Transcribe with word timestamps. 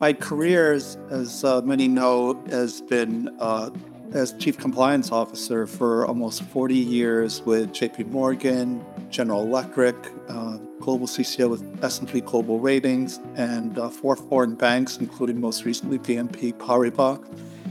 My 0.00 0.12
career, 0.12 0.74
as, 0.74 0.96
uh, 1.42 1.60
many 1.64 1.88
know, 1.88 2.40
has 2.50 2.80
been 2.82 3.34
uh, 3.40 3.70
as 4.12 4.32
chief 4.34 4.56
compliance 4.56 5.10
officer 5.10 5.66
for 5.66 6.06
almost 6.06 6.44
40 6.44 6.76
years 6.76 7.42
with 7.42 7.72
JP 7.72 8.06
Morgan, 8.12 8.84
General 9.10 9.42
Electric, 9.42 9.96
uh, 10.28 10.58
global 10.78 11.08
CCO 11.08 11.50
with 11.50 11.84
S&P 11.84 12.20
Global 12.20 12.60
Ratings, 12.60 13.18
and 13.34 13.76
uh, 13.76 13.88
four 13.88 14.14
foreign 14.14 14.54
banks, 14.54 14.98
including 14.98 15.40
most 15.40 15.64
recently 15.64 15.98
BNP 15.98 16.52
Paribas. 16.54 17.20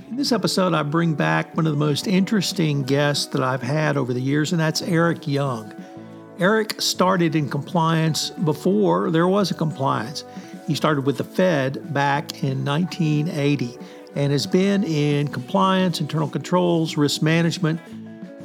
In 0.09 0.17
this 0.17 0.33
episode, 0.33 0.73
I 0.73 0.83
bring 0.83 1.13
back 1.13 1.55
one 1.55 1.65
of 1.65 1.71
the 1.71 1.79
most 1.79 2.07
interesting 2.07 2.83
guests 2.83 3.27
that 3.27 3.41
I've 3.41 3.61
had 3.61 3.95
over 3.95 4.13
the 4.13 4.19
years, 4.19 4.51
and 4.51 4.59
that's 4.59 4.81
Eric 4.81 5.29
Young. 5.29 5.73
Eric 6.39 6.81
started 6.81 7.37
in 7.37 7.49
compliance 7.49 8.31
before 8.31 9.11
there 9.11 9.29
was 9.29 9.49
a 9.49 9.53
compliance. 9.53 10.25
He 10.67 10.75
started 10.75 11.05
with 11.05 11.17
the 11.17 11.23
Fed 11.23 11.93
back 11.93 12.43
in 12.43 12.65
1980 12.65 13.77
and 14.15 14.31
has 14.33 14.45
been 14.45 14.83
in 14.83 15.29
compliance, 15.29 16.01
internal 16.01 16.27
controls, 16.27 16.97
risk 16.97 17.21
management 17.21 17.79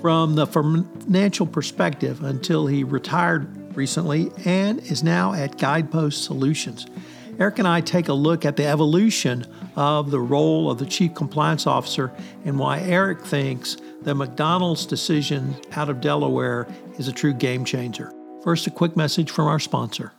from 0.01 0.37
the 0.37 0.47
financial 0.47 1.47
perspective 1.47 2.23
until 2.23 2.67
he 2.67 2.85
retired 2.85 3.77
recently 3.77 4.31
and 4.45 4.79
is 4.81 5.03
now 5.03 5.33
at 5.33 5.59
Guidepost 5.59 6.25
Solutions. 6.25 6.87
Eric 7.41 7.59
and 7.59 7.67
I 7.67 7.81
take 7.81 8.09
a 8.09 8.13
look 8.13 8.45
at 8.45 8.57
the 8.57 8.67
evolution 8.67 9.45
of 9.75 10.11
the 10.11 10.21
role 10.21 10.71
of 10.71 10.79
the 10.79 10.87
Chief 10.87 11.15
Compliance 11.15 11.67
Officer 11.67 12.13
and 12.45 12.59
why 12.59 12.81
Eric 12.81 13.25
thinks 13.25 13.79
the 14.03 14.15
McDonald's 14.15 14.87
decision 14.87 15.57
out 15.73 15.89
of 15.89 16.01
Delaware 16.01 16.69
is 16.99 17.09
a 17.09 17.13
true 17.13 17.33
game 17.33 17.65
changer. 17.65 18.13
First, 18.45 18.67
a 18.67 18.71
quick 18.71 18.97
message 18.97 19.31
from 19.31 19.47
our 19.47 19.59
sponsor. 19.59 20.13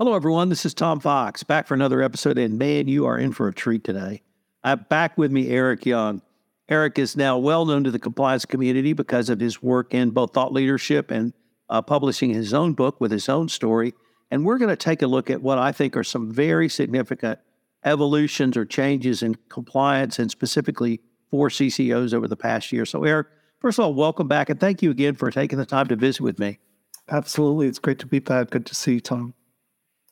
Hello, 0.00 0.14
everyone. 0.14 0.48
This 0.48 0.64
is 0.64 0.74
Tom 0.74 1.00
Fox 1.00 1.42
back 1.42 1.66
for 1.66 1.74
another 1.74 2.00
episode. 2.02 2.38
And 2.38 2.56
man, 2.56 2.86
you 2.86 3.06
are 3.06 3.18
in 3.18 3.32
for 3.32 3.48
a 3.48 3.52
treat 3.52 3.82
today. 3.82 4.22
I 4.62 4.68
have 4.68 4.88
back 4.88 5.18
with 5.18 5.32
me 5.32 5.48
Eric 5.48 5.84
Young. 5.84 6.22
Eric 6.68 7.00
is 7.00 7.16
now 7.16 7.36
well 7.36 7.66
known 7.66 7.82
to 7.82 7.90
the 7.90 7.98
compliance 7.98 8.44
community 8.44 8.92
because 8.92 9.28
of 9.28 9.40
his 9.40 9.60
work 9.60 9.92
in 9.92 10.10
both 10.10 10.32
thought 10.32 10.52
leadership 10.52 11.10
and 11.10 11.32
uh, 11.68 11.82
publishing 11.82 12.30
his 12.30 12.54
own 12.54 12.74
book 12.74 13.00
with 13.00 13.10
his 13.10 13.28
own 13.28 13.48
story. 13.48 13.92
And 14.30 14.44
we're 14.44 14.58
going 14.58 14.68
to 14.68 14.76
take 14.76 15.02
a 15.02 15.08
look 15.08 15.30
at 15.30 15.42
what 15.42 15.58
I 15.58 15.72
think 15.72 15.96
are 15.96 16.04
some 16.04 16.30
very 16.30 16.68
significant 16.68 17.40
evolutions 17.84 18.56
or 18.56 18.64
changes 18.64 19.24
in 19.24 19.34
compliance 19.48 20.20
and 20.20 20.30
specifically 20.30 21.00
for 21.28 21.48
CCOs 21.48 22.14
over 22.14 22.28
the 22.28 22.36
past 22.36 22.70
year. 22.70 22.86
So, 22.86 23.02
Eric, 23.02 23.26
first 23.58 23.80
of 23.80 23.84
all, 23.84 23.94
welcome 23.94 24.28
back 24.28 24.48
and 24.48 24.60
thank 24.60 24.80
you 24.80 24.92
again 24.92 25.16
for 25.16 25.32
taking 25.32 25.58
the 25.58 25.66
time 25.66 25.88
to 25.88 25.96
visit 25.96 26.22
with 26.22 26.38
me. 26.38 26.60
Absolutely. 27.08 27.66
It's 27.66 27.80
great 27.80 27.98
to 27.98 28.06
be 28.06 28.20
back. 28.20 28.50
Good 28.50 28.66
to 28.66 28.76
see 28.76 28.94
you, 28.94 29.00
Tom. 29.00 29.34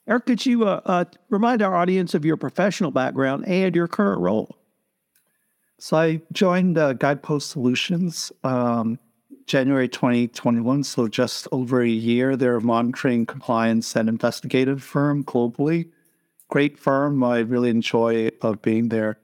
Eric, 0.08 0.26
could 0.26 0.46
you 0.46 0.64
uh, 0.64 0.80
uh, 0.84 1.04
remind 1.30 1.62
our 1.62 1.74
audience 1.74 2.14
of 2.14 2.24
your 2.24 2.36
professional 2.36 2.92
background 2.92 3.46
and 3.48 3.74
your 3.74 3.88
current 3.88 4.20
role? 4.20 4.56
So 5.78 5.96
I 5.96 6.22
joined 6.32 6.78
uh, 6.78 6.92
Guidepost 6.92 7.50
Solutions 7.50 8.30
um, 8.44 8.98
January 9.46 9.88
2021, 9.88 10.84
so 10.84 11.08
just 11.08 11.48
over 11.50 11.82
a 11.82 11.88
year. 11.88 12.36
They're 12.36 12.56
a 12.56 12.60
monitoring, 12.60 13.26
compliance, 13.26 13.96
and 13.96 14.08
investigative 14.08 14.82
firm 14.82 15.24
globally. 15.24 15.90
Great 16.48 16.78
firm. 16.78 17.22
I 17.24 17.40
really 17.40 17.70
enjoy 17.70 18.30
uh, 18.42 18.52
being 18.54 18.88
there. 18.88 19.18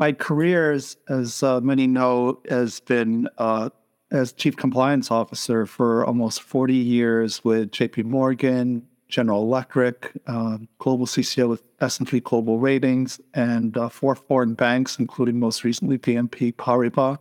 My 0.00 0.12
career, 0.12 0.72
as, 0.72 0.96
as 1.08 1.42
uh, 1.42 1.60
many 1.60 1.86
know, 1.86 2.40
has 2.48 2.80
been 2.80 3.28
uh, 3.38 3.70
as 4.10 4.32
chief 4.32 4.56
compliance 4.56 5.10
officer 5.10 5.64
for 5.64 6.04
almost 6.04 6.42
40 6.42 6.74
years 6.74 7.44
with 7.44 7.70
JP 7.70 8.04
Morgan, 8.04 8.86
General 9.08 9.42
Electric, 9.42 10.12
uh, 10.26 10.58
global 10.78 11.06
CCO 11.06 11.48
with 11.48 11.62
S&P 11.80 12.20
Global 12.20 12.58
Ratings, 12.58 13.20
and 13.34 13.76
uh, 13.76 13.88
four 13.88 14.14
foreign 14.14 14.54
banks, 14.54 14.98
including 14.98 15.40
most 15.40 15.64
recently 15.64 15.98
BNP 15.98 16.54
Paribas. 16.56 17.18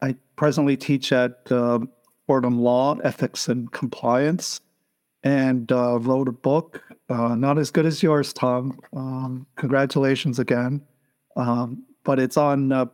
I 0.00 0.14
presently 0.36 0.76
teach 0.76 1.12
at 1.12 1.50
uh, 1.50 1.80
Fordham 2.26 2.60
Law, 2.60 2.98
Ethics 3.02 3.48
and 3.48 3.70
Compliance, 3.72 4.60
and 5.24 5.70
uh, 5.72 5.98
wrote 5.98 6.28
a 6.28 6.32
book, 6.32 6.82
uh, 7.08 7.34
not 7.34 7.58
as 7.58 7.70
good 7.70 7.86
as 7.86 8.02
yours, 8.02 8.32
Tom. 8.32 8.78
Um, 8.94 9.46
congratulations 9.56 10.38
again. 10.38 10.82
Um, 11.36 11.84
but 12.04 12.20
it's 12.20 12.36
on 12.36 12.70
uh, 12.70 12.86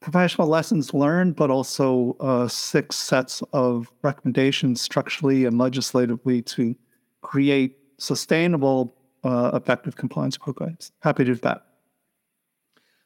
professional 0.00 0.48
lessons 0.48 0.94
learned, 0.94 1.36
but 1.36 1.50
also 1.50 2.46
six 2.48 2.96
sets 2.96 3.42
of 3.52 3.90
recommendations 4.02 4.80
structurally 4.80 5.44
and 5.44 5.58
legislatively 5.58 6.40
to 6.42 6.74
create 7.22 7.76
sustainable, 7.98 8.94
uh, 9.24 9.50
effective 9.54 9.96
compliance 9.96 10.36
programs. 10.36 10.92
Happy 11.00 11.24
to 11.24 11.34
do 11.34 11.40
that. 11.40 11.66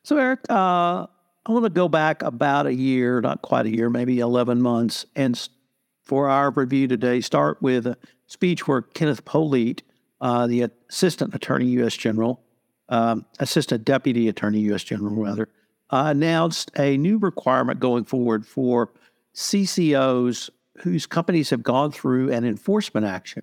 So, 0.03 0.19
Eric, 0.19 0.41
uh, 0.51 1.07
I 1.47 1.53
want 1.53 1.65
to 1.65 1.71
go 1.71 1.89
back 1.89 2.23
about 2.23 2.67
a 2.67 2.75
year, 2.75 3.21
not 3.21 3.43
quite 3.43 3.67
a 3.67 3.71
year, 3.71 3.91
maybe 3.91 4.21
11 4.21 4.63
months. 4.63 5.07
And 5.17 5.49
for 6.03 6.29
our 6.29 6.51
review 6.51 6.89
today, 6.89 7.21
start 7.21 7.61
with 7.61 7.87
a 7.87 7.97
speech 8.27 8.69
where 8.69 8.83
Kenneth 8.83 9.25
Polite, 9.25 9.83
uh, 10.21 10.47
the 10.47 10.71
Assistant 10.91 11.35
Attorney 11.35 11.67
U.S. 11.67 11.97
General, 11.97 12.41
um, 12.89 13.25
Assistant 13.41 13.85
Deputy 13.85 14.29
Attorney 14.29 14.61
U.S. 14.61 14.85
General, 14.85 15.15
rather, 15.15 15.49
uh, 15.91 16.05
announced 16.09 16.71
a 16.79 16.97
new 16.97 17.19
requirement 17.19 17.81
going 17.81 18.05
forward 18.05 18.47
for 18.47 18.91
CCOs 19.35 20.51
whose 20.79 21.07
companies 21.07 21.51
have 21.51 21.63
gone 21.63 21.93
through 21.93 22.33
an 22.33 22.45
enforcement 22.45 23.07
action 23.07 23.43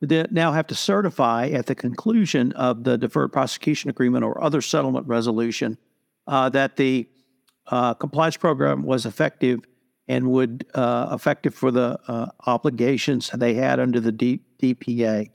now 0.00 0.52
have 0.52 0.66
to 0.66 0.74
certify 0.74 1.48
at 1.48 1.66
the 1.66 1.74
conclusion 1.74 2.52
of 2.52 2.84
the 2.84 2.98
deferred 2.98 3.32
prosecution 3.32 3.90
agreement 3.90 4.24
or 4.24 4.42
other 4.42 4.60
settlement 4.60 5.06
resolution 5.06 5.78
uh, 6.26 6.48
that 6.50 6.76
the 6.76 7.08
uh, 7.68 7.94
compliance 7.94 8.36
program 8.36 8.82
was 8.82 9.06
effective 9.06 9.60
and 10.08 10.30
would 10.30 10.66
uh, 10.74 11.08
effective 11.12 11.54
for 11.54 11.70
the 11.70 11.98
uh, 12.08 12.26
obligations 12.46 13.30
they 13.34 13.54
had 13.54 13.80
under 13.80 14.00
the 14.00 14.12
D- 14.12 14.40
DPA. 14.62 15.30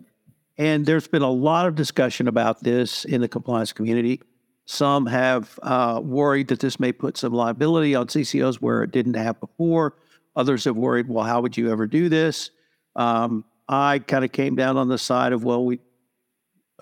And 0.58 0.86
there's 0.86 1.08
been 1.08 1.22
a 1.22 1.32
lot 1.32 1.66
of 1.66 1.76
discussion 1.76 2.28
about 2.28 2.64
this 2.64 3.06
in 3.06 3.22
the 3.22 3.28
compliance 3.28 3.74
community. 3.74 4.22
Some 4.66 5.08
have 5.08 5.58
uh, 5.64 6.00
worried 6.04 6.50
that 6.50 6.60
this 6.60 6.80
may 6.80 6.92
put 6.92 7.18
some 7.18 7.34
liability 7.34 7.96
on 7.96 8.08
CCOs 8.08 8.56
where 8.56 8.84
it 8.84 8.92
didn't 8.92 9.16
have 9.16 9.40
before. 9.40 9.96
Others 10.36 10.66
have 10.66 10.76
worried, 10.76 11.08
well, 11.08 11.24
how 11.24 11.42
would 11.42 11.58
you 11.58 11.72
ever 11.72 11.88
do 11.88 12.08
this? 12.10 12.52
Um, 12.96 13.46
I 13.69 14.00
kind 14.00 14.25
of 14.25 14.31
came 14.31 14.56
down 14.56 14.77
on 14.77 14.89
the 14.89 14.98
side 14.98 15.31
of, 15.31 15.44
well, 15.44 15.63
we 15.63 15.80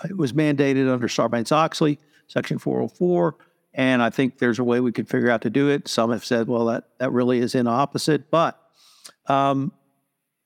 it 0.05 0.15
was 0.15 0.31
mandated 0.31 0.91
under 0.91 1.07
Sarbanes 1.07 1.51
Oxley, 1.51 1.99
Section 2.27 2.59
404, 2.59 3.35
and 3.73 4.01
I 4.01 4.09
think 4.09 4.37
there's 4.37 4.59
a 4.59 4.63
way 4.63 4.79
we 4.79 4.91
could 4.91 5.09
figure 5.09 5.29
out 5.29 5.41
to 5.41 5.49
do 5.49 5.69
it. 5.69 5.87
Some 5.87 6.11
have 6.11 6.23
said, 6.23 6.47
well, 6.47 6.65
that, 6.65 6.85
that 6.99 7.11
really 7.11 7.39
is 7.39 7.55
in 7.55 7.67
opposite. 7.67 8.29
But 8.31 8.59
um, 9.27 9.71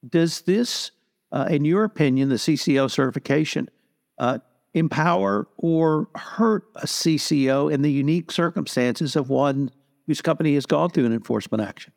does 0.07 0.41
this, 0.41 0.91
uh, 1.31 1.47
in 1.49 1.65
your 1.65 1.83
opinion, 1.83 2.29
the 2.29 2.35
CCO 2.35 2.89
certification, 2.89 3.69
uh, 4.17 4.39
empower 4.73 5.47
or 5.57 6.07
hurt 6.15 6.63
a 6.75 6.85
CCO 6.85 7.71
in 7.71 7.81
the 7.81 7.91
unique 7.91 8.31
circumstances 8.31 9.15
of 9.15 9.29
one 9.29 9.69
whose 10.07 10.21
company 10.21 10.53
has 10.55 10.65
gone 10.65 10.89
through 10.89 11.05
an 11.05 11.13
enforcement 11.13 11.61
action? 11.61 11.93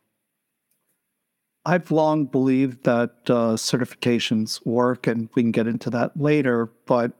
I've 1.66 1.90
long 1.90 2.26
believed 2.26 2.84
that 2.84 3.10
uh, 3.26 3.56
certifications 3.56 4.64
work, 4.66 5.06
and 5.06 5.28
we 5.34 5.42
can 5.42 5.52
get 5.52 5.66
into 5.66 5.90
that 5.90 6.18
later. 6.18 6.70
But 6.86 7.12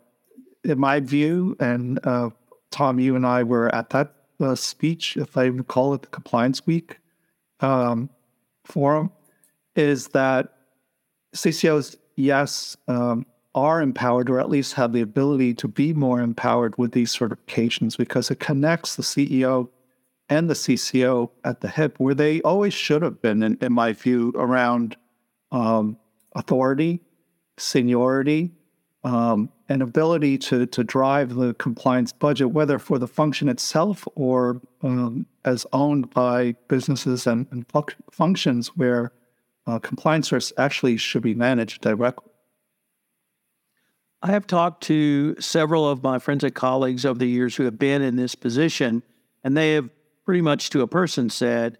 in 0.64 0.78
my 0.78 1.00
view, 1.00 1.56
and 1.60 1.98
uh, 2.04 2.30
Tom, 2.70 3.00
you 3.00 3.16
and 3.16 3.26
I 3.26 3.42
were 3.42 3.74
at 3.74 3.90
that 3.90 4.14
uh, 4.40 4.54
speech, 4.54 5.16
if 5.16 5.36
I 5.36 5.44
recall 5.44 5.94
it, 5.94 6.02
the 6.02 6.08
Compliance 6.08 6.66
Week 6.66 6.98
um, 7.60 8.10
forum, 8.64 9.12
is 9.76 10.08
that 10.08 10.52
CCOs, 11.34 11.96
yes, 12.16 12.76
um, 12.86 13.26
are 13.54 13.80
empowered 13.80 14.28
or 14.28 14.40
at 14.40 14.50
least 14.50 14.74
have 14.74 14.92
the 14.92 15.00
ability 15.00 15.54
to 15.54 15.68
be 15.68 15.92
more 15.92 16.20
empowered 16.20 16.76
with 16.76 16.92
these 16.92 17.16
certifications 17.16 17.96
because 17.96 18.30
it 18.30 18.40
connects 18.40 18.96
the 18.96 19.02
CEO 19.02 19.68
and 20.28 20.48
the 20.48 20.54
CCO 20.54 21.30
at 21.44 21.60
the 21.60 21.68
hip 21.68 21.96
where 21.98 22.14
they 22.14 22.40
always 22.42 22.74
should 22.74 23.02
have 23.02 23.20
been, 23.20 23.42
in, 23.42 23.58
in 23.60 23.72
my 23.72 23.92
view, 23.92 24.32
around 24.36 24.96
um, 25.52 25.98
authority, 26.34 27.00
seniority, 27.58 28.52
um, 29.04 29.50
and 29.68 29.82
ability 29.82 30.38
to, 30.38 30.66
to 30.66 30.82
drive 30.82 31.34
the 31.34 31.54
compliance 31.54 32.12
budget, 32.12 32.50
whether 32.50 32.78
for 32.78 32.98
the 32.98 33.06
function 33.06 33.48
itself 33.48 34.08
or 34.14 34.60
um, 34.82 35.26
as 35.44 35.66
owned 35.72 36.10
by 36.10 36.54
businesses 36.68 37.26
and, 37.26 37.46
and 37.50 37.66
functions 38.10 38.68
where 38.76 39.12
uh, 39.66 39.78
compliance 39.78 40.32
risks 40.32 40.52
actually 40.58 40.96
should 40.96 41.22
be 41.22 41.34
managed 41.34 41.82
directly. 41.82 42.30
I 44.22 44.28
have 44.28 44.46
talked 44.46 44.82
to 44.84 45.38
several 45.38 45.86
of 45.86 46.02
my 46.02 46.18
friends 46.18 46.44
and 46.44 46.54
colleagues 46.54 47.04
over 47.04 47.18
the 47.18 47.28
years 47.28 47.56
who 47.56 47.64
have 47.64 47.78
been 47.78 48.00
in 48.00 48.16
this 48.16 48.34
position, 48.34 49.02
and 49.42 49.54
they 49.54 49.74
have 49.74 49.90
pretty 50.24 50.40
much 50.40 50.70
to 50.70 50.82
a 50.82 50.86
person 50.86 51.30
said, 51.30 51.78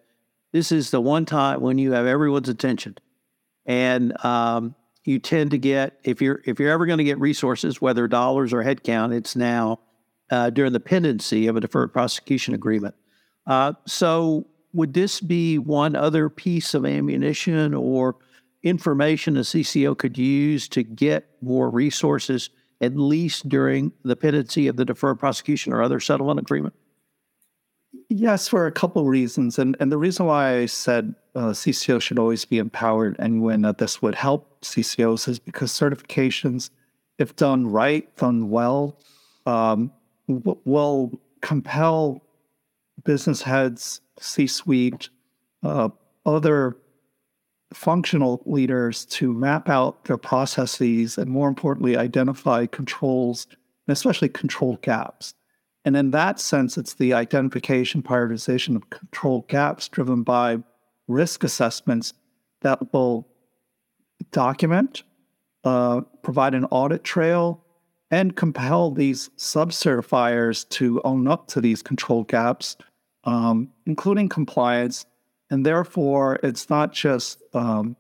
"This 0.52 0.73
is 0.73 0.91
the 0.91 1.00
one 1.00 1.25
time 1.25 1.61
when 1.61 1.79
you 1.79 1.93
have 1.93 2.06
everyone's 2.06 2.49
attention," 2.49 2.96
and 3.67 4.12
um, 4.25 4.75
you 5.05 5.19
tend 5.19 5.50
to 5.52 5.58
get 5.58 5.99
if 6.05 6.20
you're 6.20 6.41
if 6.44 6.58
you're 6.58 6.70
ever 6.70 6.87
going 6.87 6.99
to 6.99 7.05
get 7.05 7.19
resources, 7.20 7.81
whether 7.81 8.08
dollars 8.08 8.52
or 8.52 8.62
headcount, 8.62 9.14
it's 9.14 9.37
now 9.37 9.81
uh, 10.31 10.50
during 10.50 10.73
the 10.73 10.81
pendency 10.81 11.46
of 11.46 11.56
a 11.56 11.61
deferred 11.61 11.93
prosecution 11.93 12.55
agreement. 12.55 12.94
Uh, 13.46 13.75
so, 13.87 14.46
would 14.73 14.94
this 14.94 15.20
be 15.20 15.58
one 15.58 15.94
other 15.94 16.29
piece 16.29 16.75
of 16.75 16.87
ammunition 16.87 17.75
or 17.75 18.17
information 18.62 19.37
a 19.37 19.41
CCO 19.41 19.96
could 19.96 20.17
use 20.17 20.69
to 20.69 20.82
get 20.82 21.26
more 21.43 21.70
resources, 21.70 22.49
at 22.81 22.96
least 22.96 23.49
during 23.49 23.93
the 24.02 24.17
pendency 24.17 24.67
of 24.67 24.76
the 24.76 24.85
deferred 24.85 25.19
prosecution 25.19 25.73
or 25.73 25.82
other 25.82 26.00
settlement 26.00 26.41
agreement? 26.41 26.75
Yes, 28.08 28.49
for 28.49 28.67
a 28.67 28.73
couple 28.73 29.05
reasons. 29.06 29.58
And, 29.58 29.76
and 29.81 29.91
the 29.91 29.99
reason 29.99 30.26
why 30.26 30.58
I 30.58 30.67
said 30.67 31.14
uh, 31.35 31.49
CCO 31.49 32.00
should 32.00 32.19
always 32.19 32.44
be 32.44 32.58
empowered 32.58 33.17
and 33.19 33.43
when 33.43 33.62
that 33.62 33.79
this 33.79 34.00
would 34.02 34.14
help 34.14 34.61
CCOs 34.62 35.29
is 35.29 35.38
because 35.38 35.73
certifications, 35.73 36.70
if 37.19 37.35
done 37.37 37.67
right, 37.67 38.14
done 38.17 38.50
well, 38.50 38.99
um, 39.46 39.93
w- 40.29 40.58
will 40.64 41.20
compel 41.41 42.23
business 43.05 43.43
heads, 43.43 44.00
C 44.19 44.46
suite, 44.46 45.08
uh, 45.62 45.88
other 46.25 46.76
functional 47.73 48.43
leaders 48.46 49.05
to 49.06 49.32
map 49.32 49.69
out 49.69 50.05
their 50.05 50.17
processes 50.17 51.19
and, 51.19 51.31
more 51.31 51.49
importantly, 51.49 51.96
identify 51.96 52.67
controls 52.67 53.46
and 53.87 53.93
especially 53.93 54.29
control 54.29 54.79
gaps. 54.82 55.35
And 55.85 55.97
in 55.97 56.11
that 56.13 56.41
sense, 56.41 56.79
it's 56.79 56.95
the 56.95 57.13
identification, 57.13 58.03
prioritization 58.03 58.75
of 58.77 58.89
control 58.91 59.45
gaps 59.49 59.89
driven 59.89 60.23
by 60.23 60.59
risk 61.09 61.45
assessments 61.45 62.15
that 62.63 62.93
will 62.93 63.29
document, 64.33 65.03
uh, 65.65 66.01
provide 66.23 66.55
an 66.55 66.65
audit 66.67 67.05
trail, 67.05 67.63
and 68.11 68.37
compel 68.37 68.91
these 68.91 69.31
sub 69.37 69.71
certifiers 69.71 70.69
to 70.71 71.01
own 71.05 71.27
up 71.29 71.49
to 71.49 71.61
these 71.61 71.83
control 71.83 72.25
gaps, 72.25 72.77
um, 73.25 73.69
including 73.87 74.29
compliance. 74.29 75.05
And 75.51 75.67
therefore, 75.67 76.39
it's 76.43 76.71
not 76.71 76.93
just 76.93 77.43
um, 77.55 77.97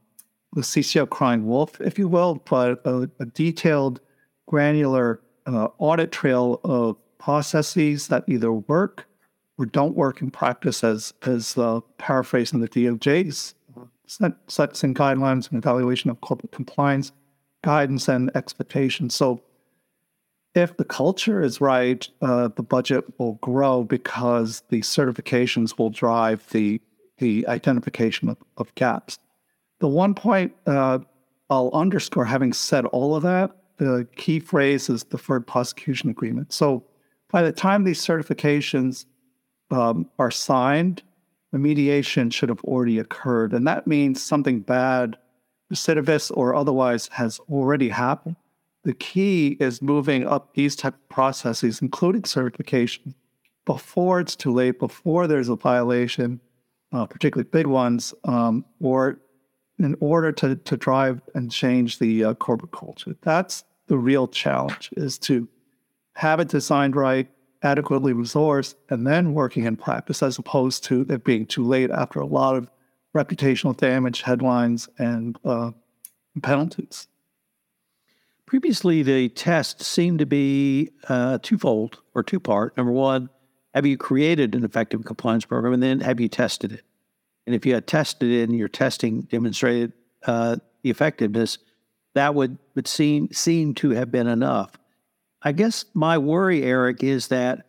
the 0.54 0.62
CCO 0.62 1.08
crying 1.08 1.46
wolf, 1.46 1.80
if 1.80 1.98
you 1.98 2.08
will, 2.08 2.36
but 2.48 2.80
a, 2.86 3.10
a 3.20 3.26
detailed, 3.26 4.00
granular 4.46 5.20
uh, 5.46 5.68
audit 5.78 6.12
trail 6.12 6.60
of 6.64 6.96
processes 7.24 8.08
that 8.08 8.22
either 8.28 8.52
work 8.52 9.06
or 9.56 9.64
don't 9.64 9.96
work 9.96 10.20
in 10.20 10.30
practice, 10.30 10.84
as 10.84 11.14
as 11.22 11.56
uh, 11.56 11.80
paraphrasing 11.96 12.60
the 12.60 12.68
DOJ's 12.68 13.54
set, 14.06 14.32
sets 14.46 14.84
and 14.84 14.94
guidelines 14.94 15.50
and 15.50 15.56
evaluation 15.56 16.10
of 16.10 16.20
corporate 16.20 16.52
compliance 16.52 17.12
guidance 17.62 18.08
and 18.08 18.30
expectations. 18.36 19.14
So, 19.14 19.40
if 20.54 20.76
the 20.76 20.84
culture 20.84 21.40
is 21.40 21.62
right, 21.62 22.06
uh, 22.20 22.48
the 22.54 22.62
budget 22.62 23.04
will 23.18 23.34
grow 23.34 23.84
because 23.84 24.62
the 24.68 24.82
certifications 24.82 25.78
will 25.78 25.90
drive 25.90 26.46
the 26.50 26.80
the 27.18 27.46
identification 27.48 28.28
of, 28.28 28.36
of 28.58 28.74
gaps. 28.74 29.18
The 29.80 29.88
one 29.88 30.14
point 30.14 30.52
uh, 30.66 30.98
I'll 31.48 31.70
underscore, 31.72 32.26
having 32.26 32.52
said 32.52 32.84
all 32.86 33.16
of 33.16 33.22
that, 33.22 33.56
the 33.78 34.06
key 34.16 34.40
phrase 34.40 34.90
is 34.90 35.04
deferred 35.04 35.46
prosecution 35.46 36.10
agreement. 36.10 36.52
So 36.52 36.84
by 37.30 37.42
the 37.42 37.52
time 37.52 37.84
these 37.84 38.04
certifications 38.04 39.06
um, 39.70 40.08
are 40.18 40.30
signed, 40.30 41.02
the 41.52 41.58
mediation 41.58 42.30
should 42.30 42.48
have 42.48 42.62
already 42.64 42.98
occurred. 42.98 43.52
And 43.52 43.66
that 43.66 43.86
means 43.86 44.22
something 44.22 44.60
bad, 44.60 45.16
recidivist 45.72 46.36
or 46.36 46.54
otherwise, 46.54 47.08
has 47.12 47.38
already 47.50 47.88
happened. 47.88 48.36
The 48.84 48.94
key 48.94 49.56
is 49.60 49.80
moving 49.80 50.26
up 50.26 50.54
these 50.54 50.76
type 50.76 50.94
of 50.94 51.08
processes, 51.08 51.80
including 51.80 52.24
certification, 52.24 53.14
before 53.64 54.20
it's 54.20 54.36
too 54.36 54.52
late, 54.52 54.78
before 54.78 55.26
there's 55.26 55.48
a 55.48 55.56
violation, 55.56 56.40
uh, 56.92 57.06
particularly 57.06 57.48
big 57.50 57.66
ones, 57.66 58.12
um, 58.24 58.64
or 58.80 59.20
in 59.78 59.96
order 60.00 60.30
to, 60.32 60.56
to 60.56 60.76
drive 60.76 61.22
and 61.34 61.50
change 61.50 61.98
the 61.98 62.24
uh, 62.24 62.34
corporate 62.34 62.72
culture. 62.72 63.16
That's 63.22 63.64
the 63.86 63.96
real 63.96 64.28
challenge 64.28 64.90
is 64.96 65.18
to 65.20 65.48
have 66.14 66.40
it 66.40 66.48
designed 66.48 66.96
right, 66.96 67.28
adequately 67.62 68.12
resourced, 68.12 68.74
and 68.90 69.06
then 69.06 69.34
working 69.34 69.64
in 69.64 69.76
practice 69.76 70.22
as 70.22 70.38
opposed 70.38 70.84
to 70.84 71.06
it 71.08 71.24
being 71.24 71.46
too 71.46 71.64
late 71.64 71.90
after 71.90 72.20
a 72.20 72.26
lot 72.26 72.56
of 72.56 72.70
reputational 73.16 73.76
damage, 73.76 74.22
headlines, 74.22 74.88
and 74.98 75.38
uh, 75.44 75.70
penalties. 76.42 77.08
Previously, 78.46 79.02
the 79.02 79.28
test 79.30 79.82
seemed 79.82 80.18
to 80.18 80.26
be 80.26 80.90
uh, 81.08 81.38
twofold 81.42 82.00
or 82.14 82.22
two 82.22 82.38
part. 82.38 82.76
Number 82.76 82.92
one, 82.92 83.30
have 83.72 83.86
you 83.86 83.96
created 83.96 84.54
an 84.54 84.64
effective 84.64 85.04
compliance 85.04 85.44
program? 85.44 85.72
And 85.72 85.82
then 85.82 86.00
have 86.00 86.20
you 86.20 86.28
tested 86.28 86.72
it? 86.72 86.82
And 87.46 87.54
if 87.54 87.66
you 87.66 87.74
had 87.74 87.86
tested 87.86 88.30
it 88.30 88.48
and 88.48 88.58
your 88.58 88.68
testing 88.68 89.22
demonstrated 89.22 89.92
uh, 90.26 90.56
the 90.82 90.90
effectiveness, 90.90 91.58
that 92.14 92.34
would, 92.34 92.58
would 92.74 92.86
seem, 92.86 93.32
seem 93.32 93.74
to 93.74 93.90
have 93.90 94.10
been 94.12 94.26
enough. 94.26 94.70
I 95.44 95.52
guess 95.52 95.84
my 95.92 96.16
worry, 96.16 96.62
Eric, 96.62 97.04
is 97.04 97.28
that 97.28 97.66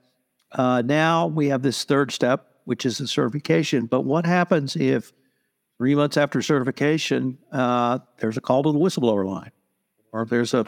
uh, 0.53 0.81
now 0.85 1.27
we 1.27 1.49
have 1.49 1.61
this 1.61 1.83
third 1.83 2.11
step, 2.11 2.47
which 2.63 2.85
is 2.85 2.97
the 2.97 3.07
certification. 3.07 3.85
But 3.85 4.01
what 4.01 4.25
happens 4.25 4.77
if 4.77 5.11
three 5.77 5.93
months 5.93 6.15
after 6.15 6.41
certification, 6.41 7.37
uh, 7.51 7.99
there's 8.19 8.37
a 8.37 8.41
call 8.41 8.63
to 8.63 8.71
the 8.71 8.79
whistleblower 8.79 9.27
line, 9.27 9.51
or 10.13 10.25
there's 10.25 10.53
a, 10.53 10.65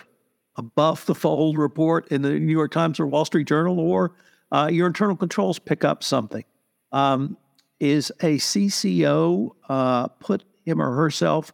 a 0.57 0.61
buff 0.61 1.05
the 1.05 1.15
fold 1.15 1.57
report 1.57 2.11
in 2.11 2.21
the 2.21 2.31
New 2.31 2.51
York 2.51 2.73
Times 2.73 2.99
or 2.99 3.07
Wall 3.07 3.23
Street 3.23 3.47
Journal, 3.47 3.79
or 3.79 4.13
uh, 4.51 4.69
your 4.69 4.87
internal 4.87 5.15
controls 5.15 5.59
pick 5.59 5.85
up 5.85 6.03
something. 6.03 6.43
Um, 6.91 7.37
is 7.79 8.11
a 8.21 8.37
CCO 8.37 9.51
uh, 9.69 10.07
put 10.07 10.43
him 10.65 10.81
or 10.81 10.95
herself 10.95 11.53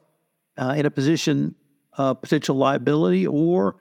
uh, 0.57 0.73
in 0.77 0.85
a 0.85 0.91
position 0.91 1.53
of 1.97 2.21
potential 2.21 2.55
liability, 2.55 3.27
or 3.27 3.75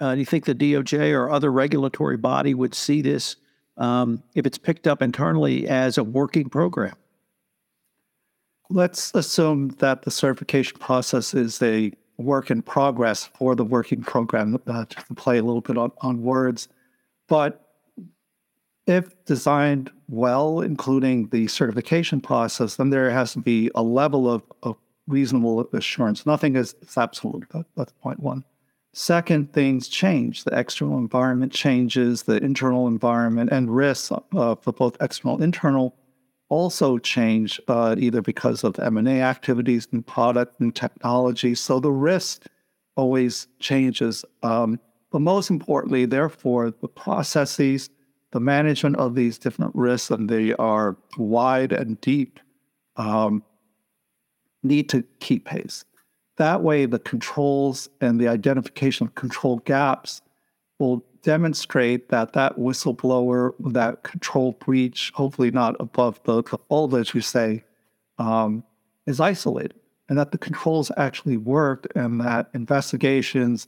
uh, 0.00 0.14
do 0.14 0.20
you 0.20 0.26
think 0.26 0.44
the 0.44 0.54
DOJ 0.54 1.12
or 1.12 1.30
other 1.30 1.50
regulatory 1.50 2.16
body 2.16 2.54
would 2.54 2.74
see 2.74 3.02
this 3.02 3.36
um, 3.76 4.22
if 4.34 4.46
it's 4.46 4.58
picked 4.58 4.86
up 4.86 5.02
internally 5.02 5.68
as 5.68 5.98
a 5.98 6.04
working 6.04 6.48
program? 6.48 6.94
Let's 8.70 9.14
assume 9.14 9.70
that 9.78 10.02
the 10.02 10.10
certification 10.10 10.78
process 10.78 11.32
is 11.34 11.60
a 11.62 11.92
work 12.18 12.50
in 12.50 12.62
progress 12.62 13.24
for 13.24 13.54
the 13.54 13.64
working 13.64 14.02
program, 14.02 14.60
uh, 14.66 14.84
to 14.84 15.14
play 15.14 15.38
a 15.38 15.42
little 15.42 15.60
bit 15.60 15.78
on, 15.78 15.92
on 16.02 16.22
words. 16.22 16.68
But 17.28 17.64
if 18.86 19.24
designed 19.24 19.90
well, 20.08 20.60
including 20.60 21.28
the 21.28 21.46
certification 21.46 22.20
process, 22.20 22.76
then 22.76 22.90
there 22.90 23.10
has 23.10 23.32
to 23.34 23.38
be 23.38 23.70
a 23.74 23.82
level 23.82 24.30
of, 24.30 24.42
of 24.62 24.76
reasonable 25.06 25.68
assurance. 25.72 26.26
Nothing 26.26 26.56
is, 26.56 26.74
is 26.82 26.96
absolute. 26.96 27.48
That, 27.50 27.66
that's 27.76 27.92
point 28.02 28.20
one. 28.20 28.44
Second, 28.98 29.52
things 29.52 29.86
change. 29.86 30.42
The 30.42 30.58
external 30.58 30.98
environment 30.98 31.52
changes, 31.52 32.24
the 32.24 32.42
internal 32.42 32.88
environment, 32.88 33.50
and 33.52 33.72
risks 33.72 34.10
uh, 34.10 34.56
for 34.56 34.72
both 34.72 34.96
external 35.00 35.36
and 35.36 35.44
internal 35.44 35.94
also 36.48 36.98
change 36.98 37.60
uh, 37.68 37.94
either 37.96 38.20
because 38.20 38.64
of 38.64 38.76
M&A 38.80 39.22
activities, 39.22 39.86
new 39.92 40.02
product, 40.02 40.60
new 40.60 40.72
technology. 40.72 41.54
So 41.54 41.78
the 41.78 41.92
risk 41.92 42.46
always 42.96 43.46
changes. 43.60 44.24
Um, 44.42 44.80
but 45.12 45.20
most 45.20 45.48
importantly, 45.48 46.04
therefore, 46.04 46.72
the 46.72 46.88
processes, 46.88 47.90
the 48.32 48.40
management 48.40 48.96
of 48.96 49.14
these 49.14 49.38
different 49.38 49.76
risks, 49.76 50.10
and 50.10 50.28
they 50.28 50.54
are 50.54 50.96
wide 51.16 51.70
and 51.70 52.00
deep, 52.00 52.40
um, 52.96 53.44
need 54.64 54.88
to 54.88 55.04
keep 55.20 55.44
pace. 55.44 55.84
That 56.38 56.62
way, 56.62 56.86
the 56.86 57.00
controls 57.00 57.88
and 58.00 58.20
the 58.20 58.28
identification 58.28 59.06
of 59.06 59.14
control 59.16 59.58
gaps 59.58 60.22
will 60.78 61.04
demonstrate 61.22 62.08
that 62.10 62.32
that 62.34 62.56
whistleblower, 62.56 63.52
that 63.72 64.04
control 64.04 64.52
breach, 64.52 65.10
hopefully 65.14 65.50
not 65.50 65.74
above 65.80 66.20
the, 66.22 66.42
fold, 66.68 66.94
as 66.94 67.12
you 67.12 67.20
say, 67.20 67.64
um, 68.18 68.62
is 69.06 69.18
isolated, 69.18 69.74
and 70.08 70.16
that 70.16 70.30
the 70.30 70.38
controls 70.38 70.92
actually 70.96 71.36
worked, 71.36 71.88
and 71.96 72.20
that 72.20 72.48
investigations 72.54 73.66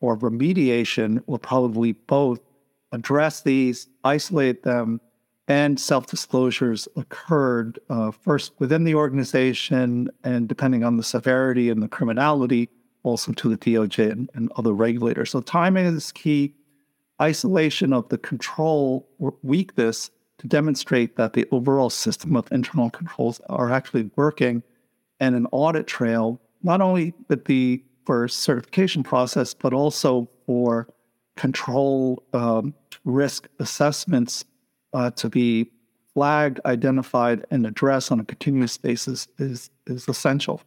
or 0.00 0.16
remediation 0.16 1.22
will 1.26 1.38
probably 1.38 1.92
both 1.92 2.40
address 2.92 3.40
these, 3.40 3.88
isolate 4.04 4.62
them, 4.62 5.00
and 5.50 5.80
self 5.80 6.06
disclosures 6.06 6.86
occurred 6.94 7.80
uh, 7.90 8.12
first 8.12 8.52
within 8.60 8.84
the 8.84 8.94
organization, 8.94 10.08
and 10.22 10.48
depending 10.48 10.84
on 10.84 10.96
the 10.96 11.02
severity 11.02 11.70
and 11.70 11.82
the 11.82 11.88
criminality, 11.88 12.68
also 13.02 13.32
to 13.32 13.48
the 13.48 13.56
DOJ 13.56 14.12
and, 14.12 14.30
and 14.34 14.52
other 14.54 14.72
regulators. 14.72 15.30
So 15.30 15.40
timing 15.40 15.86
is 15.86 16.12
key 16.12 16.54
isolation 17.20 17.92
of 17.92 18.08
the 18.10 18.18
control 18.18 19.08
weakness 19.42 20.12
to 20.38 20.46
demonstrate 20.46 21.16
that 21.16 21.32
the 21.32 21.48
overall 21.50 21.90
system 21.90 22.36
of 22.36 22.50
internal 22.52 22.88
controls 22.88 23.40
are 23.48 23.72
actually 23.72 24.08
working 24.14 24.62
and 25.18 25.34
an 25.34 25.48
audit 25.50 25.88
trail, 25.88 26.40
not 26.62 26.80
only 26.80 27.12
with 27.26 27.46
the 27.46 27.82
for 28.06 28.28
certification 28.28 29.02
process, 29.02 29.52
but 29.52 29.72
also 29.72 30.30
for 30.46 30.86
control 31.36 32.22
um, 32.34 32.72
risk 33.04 33.48
assessments 33.58 34.44
uh, 34.92 35.10
to 35.12 35.28
be 35.28 35.70
flagged, 36.14 36.60
identified, 36.64 37.46
and 37.50 37.66
addressed 37.66 38.10
on 38.10 38.20
a 38.20 38.24
continuous 38.24 38.76
basis 38.76 39.28
is, 39.38 39.70
is 39.86 40.08
essential. 40.08 40.60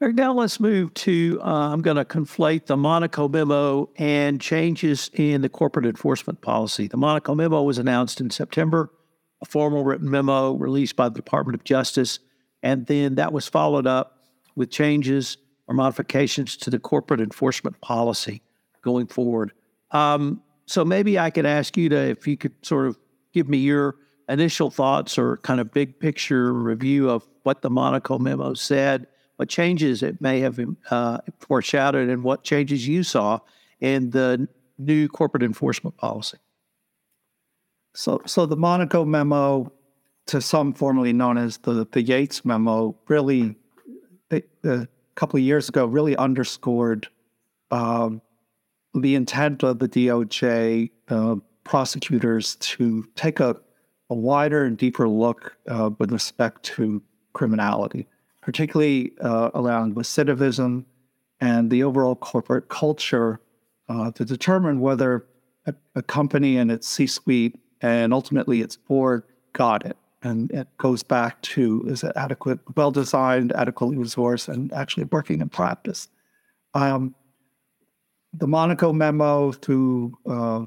Now 0.00 0.32
let's 0.32 0.58
move 0.58 0.92
to. 0.94 1.40
Uh, 1.42 1.72
I'm 1.72 1.80
going 1.80 1.96
to 1.96 2.04
conflate 2.04 2.66
the 2.66 2.76
Monaco 2.76 3.28
memo 3.28 3.88
and 3.96 4.40
changes 4.40 5.10
in 5.14 5.42
the 5.42 5.48
corporate 5.48 5.86
enforcement 5.86 6.40
policy. 6.40 6.88
The 6.88 6.96
Monaco 6.96 7.36
memo 7.36 7.62
was 7.62 7.78
announced 7.78 8.20
in 8.20 8.30
September, 8.30 8.90
a 9.42 9.44
formal 9.44 9.84
written 9.84 10.10
memo 10.10 10.54
released 10.54 10.96
by 10.96 11.08
the 11.08 11.14
Department 11.14 11.54
of 11.54 11.62
Justice, 11.62 12.18
and 12.64 12.86
then 12.86 13.14
that 13.14 13.32
was 13.32 13.46
followed 13.46 13.86
up 13.86 14.24
with 14.56 14.70
changes 14.70 15.36
or 15.68 15.74
modifications 15.74 16.56
to 16.56 16.70
the 16.70 16.80
corporate 16.80 17.20
enforcement 17.20 17.80
policy 17.80 18.42
going 18.82 19.06
forward. 19.06 19.52
Um, 19.92 20.42
so 20.66 20.84
maybe 20.84 21.18
I 21.18 21.30
could 21.30 21.46
ask 21.46 21.76
you 21.76 21.88
to, 21.90 21.96
if 21.96 22.26
you 22.26 22.36
could 22.36 22.54
sort 22.62 22.86
of 22.86 22.98
give 23.32 23.48
me 23.48 23.58
your 23.58 23.96
initial 24.28 24.70
thoughts 24.70 25.18
or 25.18 25.38
kind 25.38 25.60
of 25.60 25.72
big 25.72 25.98
picture 25.98 26.52
review 26.52 27.10
of 27.10 27.26
what 27.42 27.62
the 27.62 27.70
Monaco 27.70 28.18
memo 28.18 28.54
said 28.54 29.06
what 29.42 29.48
changes 29.48 30.04
it 30.04 30.20
may 30.20 30.38
have 30.38 30.60
uh, 30.90 31.18
foreshadowed 31.40 32.08
and 32.08 32.22
what 32.22 32.44
changes 32.44 32.86
you 32.86 33.02
saw 33.02 33.40
in 33.80 34.10
the 34.10 34.46
new 34.78 35.08
corporate 35.08 35.42
enforcement 35.42 35.96
policy. 35.96 36.38
So, 37.94 38.22
so 38.24 38.46
the 38.46 38.56
Monaco 38.56 39.04
memo, 39.04 39.72
to 40.26 40.40
some 40.40 40.72
formerly 40.72 41.12
known 41.12 41.38
as 41.38 41.58
the, 41.58 41.86
the 41.90 42.02
Yates 42.02 42.44
memo, 42.44 42.96
really, 43.08 43.56
a 44.30 44.86
couple 45.16 45.38
of 45.38 45.42
years 45.42 45.68
ago, 45.68 45.86
really 45.86 46.16
underscored 46.16 47.08
um, 47.72 48.22
the 48.94 49.14
intent 49.14 49.62
of 49.62 49.78
the 49.78 49.88
DOJ 49.88 50.90
uh, 51.08 51.36
prosecutors 51.64 52.56
to 52.56 53.08
take 53.16 53.40
a, 53.40 53.56
a 54.10 54.14
wider 54.14 54.64
and 54.64 54.76
deeper 54.76 55.08
look 55.08 55.56
uh, 55.68 55.90
with 55.98 56.12
respect 56.12 56.62
to 56.64 57.02
criminality 57.32 58.06
particularly 58.42 59.12
uh, 59.20 59.50
around 59.54 59.94
recidivism 59.94 60.84
and 61.40 61.70
the 61.70 61.82
overall 61.82 62.16
corporate 62.16 62.68
culture 62.68 63.40
uh, 63.88 64.10
to 64.12 64.24
determine 64.24 64.80
whether 64.80 65.26
a, 65.66 65.74
a 65.94 66.02
company 66.02 66.58
and 66.58 66.70
its 66.70 66.86
C 66.86 67.06
suite 67.06 67.58
and 67.80 68.12
ultimately 68.12 68.60
its 68.60 68.76
board 68.76 69.22
got 69.54 69.86
it. 69.86 69.96
And 70.24 70.50
it 70.52 70.68
goes 70.76 71.02
back 71.02 71.40
to 71.42 71.84
is 71.86 72.04
it 72.04 72.12
adequate, 72.14 72.60
well 72.76 72.90
designed, 72.90 73.52
adequately 73.52 73.96
resourced, 73.96 74.48
and 74.48 74.72
actually 74.72 75.04
working 75.04 75.40
in 75.40 75.48
practice. 75.48 76.08
Um, 76.74 77.14
the 78.34 78.46
Monaco 78.46 78.92
memo, 78.92 79.52
through 79.52 80.16
uh, 80.26 80.64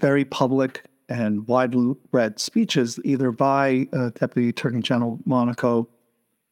very 0.00 0.24
public 0.24 0.84
and 1.08 1.46
widely 1.48 1.94
read 2.12 2.38
speeches, 2.38 3.00
either 3.04 3.32
by 3.32 3.88
uh, 3.92 4.10
Deputy 4.10 4.50
Attorney 4.50 4.80
General 4.82 5.18
Monaco 5.24 5.88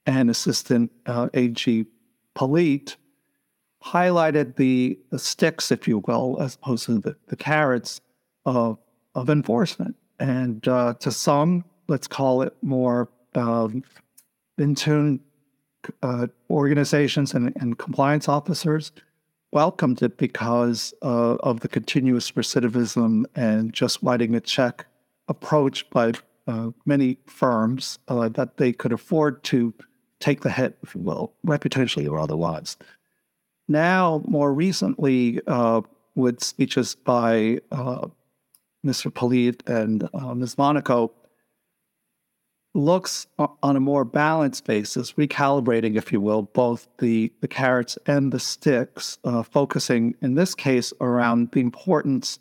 and 0.06 0.30
Assistant 0.30 0.90
uh, 1.06 1.28
AG 1.35 1.87
Polite 2.35 2.96
highlighted 3.82 4.56
the, 4.56 4.99
the 5.11 5.18
sticks, 5.18 5.70
if 5.70 5.87
you 5.87 5.99
will, 6.06 6.38
as 6.40 6.54
opposed 6.56 6.87
to 6.87 6.99
the, 6.99 7.16
the 7.28 7.37
carrots 7.37 8.00
of, 8.44 8.78
of 9.14 9.30
enforcement. 9.30 9.94
And 10.18 10.66
uh, 10.66 10.94
to 11.00 11.12
some, 11.12 11.64
let's 11.88 12.06
call 12.06 12.42
it 12.42 12.56
more 12.62 13.08
um, 13.35 13.85
in 14.58 14.75
tune 14.75 15.20
uh, 16.02 16.26
organizations 16.50 17.35
and, 17.35 17.52
and, 17.56 17.78
compliance 17.78 18.28
officers 18.28 18.90
welcomed 19.52 20.02
it 20.02 20.18
because 20.18 20.92
uh, 21.02 21.36
of 21.36 21.60
the 21.60 21.68
continuous 21.68 22.32
recidivism 22.32 23.24
and 23.34 23.72
just 23.72 24.02
writing 24.02 24.34
a 24.34 24.40
check 24.40 24.86
approach 25.28 25.88
by 25.90 26.12
uh, 26.46 26.70
many 26.84 27.18
firms 27.26 27.98
uh, 28.08 28.28
that 28.28 28.56
they 28.56 28.72
could 28.72 28.92
afford 28.92 29.42
to 29.44 29.72
take 30.20 30.40
the 30.42 30.50
hit, 30.50 30.78
if 30.82 30.94
you 30.94 31.00
will, 31.00 31.32
reputationally 31.46 32.08
or 32.08 32.18
otherwise. 32.18 32.76
Now, 33.68 34.22
more 34.26 34.52
recently, 34.52 35.40
uh, 35.46 35.82
with 36.14 36.42
speeches 36.42 36.94
by 36.94 37.60
uh, 37.70 38.08
Mr. 38.84 39.12
Polite 39.12 39.62
and 39.66 40.08
uh, 40.14 40.34
Ms. 40.34 40.56
Monaco, 40.56 41.12
looks 42.76 43.26
on 43.38 43.76
a 43.76 43.80
more 43.80 44.04
balanced 44.04 44.66
basis, 44.66 45.12
recalibrating, 45.14 45.97
if 45.97 46.12
you 46.12 46.21
will, 46.21 46.42
both 46.42 46.87
the, 46.99 47.33
the 47.40 47.49
carrots 47.49 47.99
and 48.06 48.30
the 48.33 48.38
sticks, 48.38 49.18
uh, 49.25 49.42
focusing 49.42 50.14
in 50.21 50.35
this 50.35 50.54
case 50.54 50.92
around 51.00 51.50
the 51.52 51.61
importance 51.61 52.38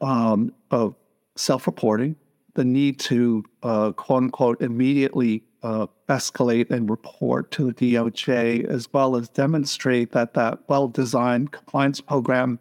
um, 0.00 0.52
of 0.70 0.94
self 1.36 1.66
reporting, 1.66 2.16
the 2.54 2.64
need 2.64 2.98
to, 2.98 3.44
uh, 3.62 3.92
quote 3.92 4.24
unquote, 4.24 4.62
immediately 4.62 5.44
uh, 5.62 5.86
escalate 6.08 6.70
and 6.70 6.88
report 6.88 7.50
to 7.50 7.70
the 7.72 7.94
DOJ, 7.94 8.64
as 8.64 8.90
well 8.92 9.14
as 9.14 9.28
demonstrate 9.28 10.12
that 10.12 10.32
that 10.34 10.58
well-designed 10.68 11.52
compliance 11.52 12.00
program 12.00 12.58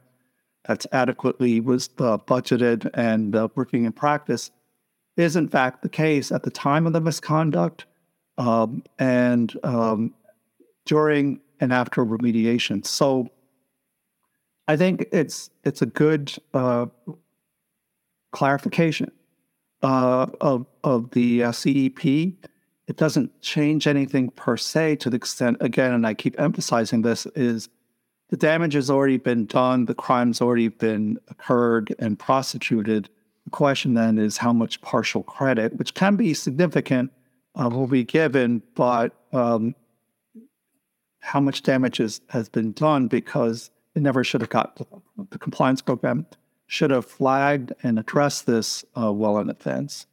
that's 0.65 0.85
adequately 0.91 1.61
was 1.61 1.89
uh, 1.99 2.17
budgeted 2.17 2.89
and 2.93 3.35
uh, 3.35 3.47
working 3.55 3.85
in 3.85 3.93
practice 3.93 4.51
is 5.19 5.35
in 5.35 5.47
fact 5.47 5.81
the 5.81 5.89
case 5.89 6.31
at 6.31 6.43
the 6.43 6.51
time 6.51 6.87
of 6.87 6.93
the 6.93 7.01
misconduct 7.01 7.85
um, 8.37 8.83
and 8.97 9.57
um, 9.63 10.13
during 10.85 11.39
and 11.59 11.73
after 11.73 12.05
remediation. 12.05 12.85
So 12.85 13.29
I 14.67 14.77
think 14.77 15.07
it's 15.11 15.49
it's 15.63 15.81
a 15.81 15.85
good 15.85 16.33
uh, 16.53 16.85
clarification 18.31 19.11
uh, 19.83 20.27
of 20.41 20.65
of 20.83 21.11
the 21.11 21.43
uh, 21.43 21.51
CEP 21.51 22.35
it 22.89 22.97
doesn't 22.97 23.39
change 23.41 23.85
anything 23.85 24.31
per 24.31 24.57
se 24.57 24.95
to 24.95 25.11
the 25.11 25.15
extent, 25.15 25.57
again, 25.59 25.93
and 25.93 26.07
I 26.07 26.15
keep 26.15 26.39
emphasizing 26.39 27.03
this, 27.03 27.27
is 27.35 27.69
the 28.29 28.35
damage 28.35 28.73
has 28.73 28.89
already 28.89 29.17
been 29.17 29.45
done, 29.45 29.85
the 29.85 29.93
crime's 29.93 30.41
already 30.41 30.69
been 30.69 31.19
occurred 31.27 31.95
and 31.99 32.17
prosecuted. 32.17 33.07
Question 33.51 33.95
then 33.95 34.17
is 34.17 34.37
how 34.37 34.53
much 34.53 34.81
partial 34.81 35.23
credit, 35.23 35.75
which 35.77 35.93
can 35.93 36.15
be 36.15 36.33
significant, 36.33 37.11
uh, 37.55 37.69
will 37.69 37.87
be 37.87 38.03
given, 38.03 38.61
but 38.75 39.15
um, 39.33 39.73
how 41.19 41.39
much 41.39 41.63
damage 41.63 41.99
is, 41.99 42.21
has 42.29 42.47
been 42.47 42.71
done 42.73 43.07
because 43.07 43.71
it 43.95 44.01
never 44.01 44.23
should 44.23 44.41
have 44.41 44.49
got 44.49 44.79
the 45.31 45.37
compliance 45.37 45.81
program 45.81 46.25
should 46.67 46.91
have 46.91 47.05
flagged 47.05 47.73
and 47.81 47.97
addressed 47.97 48.45
this 48.45 48.85
uh, 48.95 49.11
well 49.11 49.39
in 49.39 49.49
advance. 49.49 50.05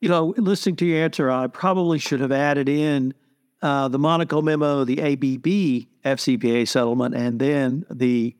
You 0.00 0.10
know, 0.10 0.34
listening 0.36 0.76
to 0.76 0.86
your 0.86 1.02
answer, 1.02 1.30
I 1.30 1.46
probably 1.46 1.98
should 1.98 2.20
have 2.20 2.32
added 2.32 2.68
in 2.68 3.14
uh, 3.62 3.88
the 3.88 3.98
Monaco 3.98 4.42
memo, 4.42 4.84
the 4.84 5.00
ABB 5.00 5.88
FCPA 6.04 6.68
settlement, 6.68 7.14
and 7.14 7.38
then 7.38 7.86
the 7.90 8.34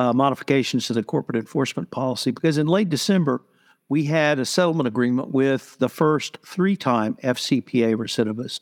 uh, 0.00 0.14
modifications 0.14 0.86
to 0.86 0.94
the 0.94 1.02
corporate 1.02 1.36
enforcement 1.36 1.90
policy. 1.90 2.30
Because 2.30 2.56
in 2.56 2.66
late 2.66 2.88
December, 2.88 3.42
we 3.90 4.04
had 4.04 4.38
a 4.38 4.46
settlement 4.46 4.86
agreement 4.86 5.32
with 5.32 5.76
the 5.78 5.90
first 5.90 6.38
three 6.42 6.74
time 6.74 7.18
FCPA 7.22 7.94
recidivist. 7.96 8.60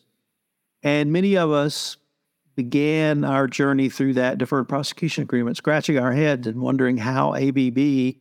And 0.83 1.13
many 1.13 1.37
of 1.37 1.53
us 1.53 1.97
began 2.57 3.23
our 3.23 3.47
journey 3.47 3.89
through 3.89 4.15
that 4.15 4.39
deferred 4.39 4.69
prosecution 4.69 5.23
agreement, 5.23 5.57
scratching 5.57 5.97
our 5.97 6.13
heads 6.13 6.49
and 6.49 6.61
wondering 6.61 6.97
how 6.97 7.35
ABB 7.35 8.17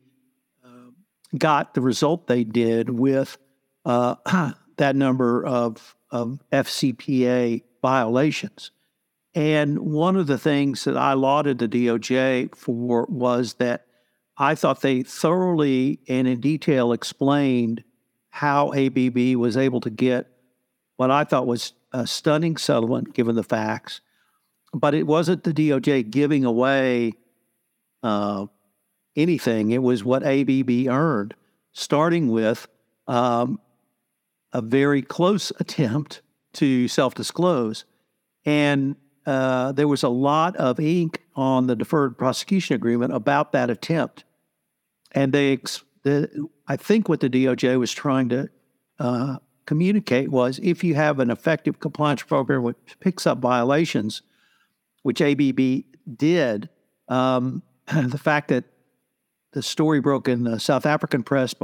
uh, 0.64 0.92
got 1.36 1.74
the 1.74 1.80
result 1.80 2.28
they 2.28 2.44
did 2.44 2.88
with 2.88 3.36
uh, 3.84 4.14
that 4.76 4.94
number 4.94 5.44
of, 5.44 5.96
of 6.12 6.38
FCPA 6.52 7.64
violations. 7.82 8.70
And 9.34 9.78
one 9.78 10.16
of 10.16 10.26
the 10.26 10.38
things 10.38 10.84
that 10.84 10.96
I 10.96 11.12
lauded 11.12 11.58
the 11.58 11.68
DOJ 11.68 12.54
for 12.54 13.06
was 13.08 13.54
that 13.54 13.86
I 14.36 14.54
thought 14.54 14.80
they 14.80 15.02
thoroughly 15.02 16.00
and 16.08 16.26
in 16.26 16.40
detail 16.40 16.92
explained 16.92 17.84
how 18.30 18.72
ABB 18.72 19.36
was 19.36 19.56
able 19.56 19.80
to 19.80 19.90
get 19.90 20.30
what 20.96 21.10
I 21.10 21.24
thought 21.24 21.46
was 21.46 21.72
a 21.92 22.06
stunning 22.06 22.56
settlement 22.56 23.14
given 23.14 23.36
the 23.36 23.42
facts. 23.42 24.00
But 24.74 24.94
it 24.94 25.06
wasn't 25.06 25.44
the 25.44 25.52
DOJ 25.52 26.10
giving 26.10 26.44
away 26.44 27.14
uh, 28.02 28.46
anything, 29.16 29.70
it 29.70 29.82
was 29.82 30.04
what 30.04 30.22
ABB 30.22 30.88
earned, 30.88 31.34
starting 31.72 32.28
with 32.28 32.68
um, 33.06 33.60
a 34.52 34.60
very 34.62 35.02
close 35.02 35.52
attempt 35.60 36.22
to 36.54 36.88
self 36.88 37.14
disclose. 37.14 37.84
And 38.44 38.96
uh, 39.28 39.72
there 39.72 39.86
was 39.86 40.02
a 40.02 40.08
lot 40.08 40.56
of 40.56 40.80
ink 40.80 41.22
on 41.36 41.66
the 41.66 41.76
deferred 41.76 42.16
prosecution 42.16 42.74
agreement 42.74 43.12
about 43.12 43.52
that 43.52 43.68
attempt. 43.68 44.24
And 45.12 45.34
they, 45.34 45.58
the, 46.02 46.48
I 46.66 46.76
think 46.76 47.10
what 47.10 47.20
the 47.20 47.28
DOJ 47.28 47.78
was 47.78 47.92
trying 47.92 48.30
to 48.30 48.48
uh, 48.98 49.36
communicate 49.66 50.30
was 50.30 50.58
if 50.62 50.82
you 50.82 50.94
have 50.94 51.20
an 51.20 51.30
effective 51.30 51.78
compliance 51.78 52.22
program 52.22 52.62
which 52.62 52.76
picks 53.00 53.26
up 53.26 53.36
violations, 53.36 54.22
which 55.02 55.20
ABB 55.20 55.84
did, 56.16 56.70
um, 57.08 57.62
the 57.86 58.16
fact 58.16 58.48
that 58.48 58.64
the 59.52 59.62
story 59.62 60.00
broke 60.00 60.26
in 60.26 60.44
the 60.44 60.58
South 60.58 60.86
African 60.86 61.22
press 61.22 61.54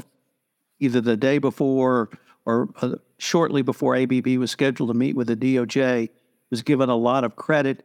either 0.81 1.01
the 1.01 1.17
day 1.17 1.39
before 1.39 2.11
or 2.45 2.69
uh, 2.83 2.97
shortly 3.17 3.63
before 3.63 3.97
ABB 3.97 4.27
was 4.37 4.51
scheduled 4.51 4.91
to 4.91 4.95
meet 4.95 5.17
with 5.17 5.29
the 5.29 5.37
DOJ 5.37 6.11
was 6.55 6.63
given 6.63 6.89
a 6.89 6.95
lot 6.95 7.25
of 7.25 7.35
credit. 7.35 7.85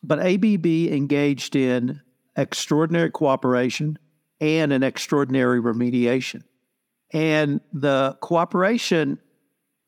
But 0.00 0.20
ABB 0.20 0.64
engaged 0.64 1.56
in 1.56 2.00
extraordinary 2.36 3.10
cooperation 3.10 3.98
and 4.40 4.72
an 4.72 4.84
extraordinary 4.84 5.60
remediation. 5.60 6.42
And 7.12 7.60
the 7.72 8.16
cooperation, 8.20 9.18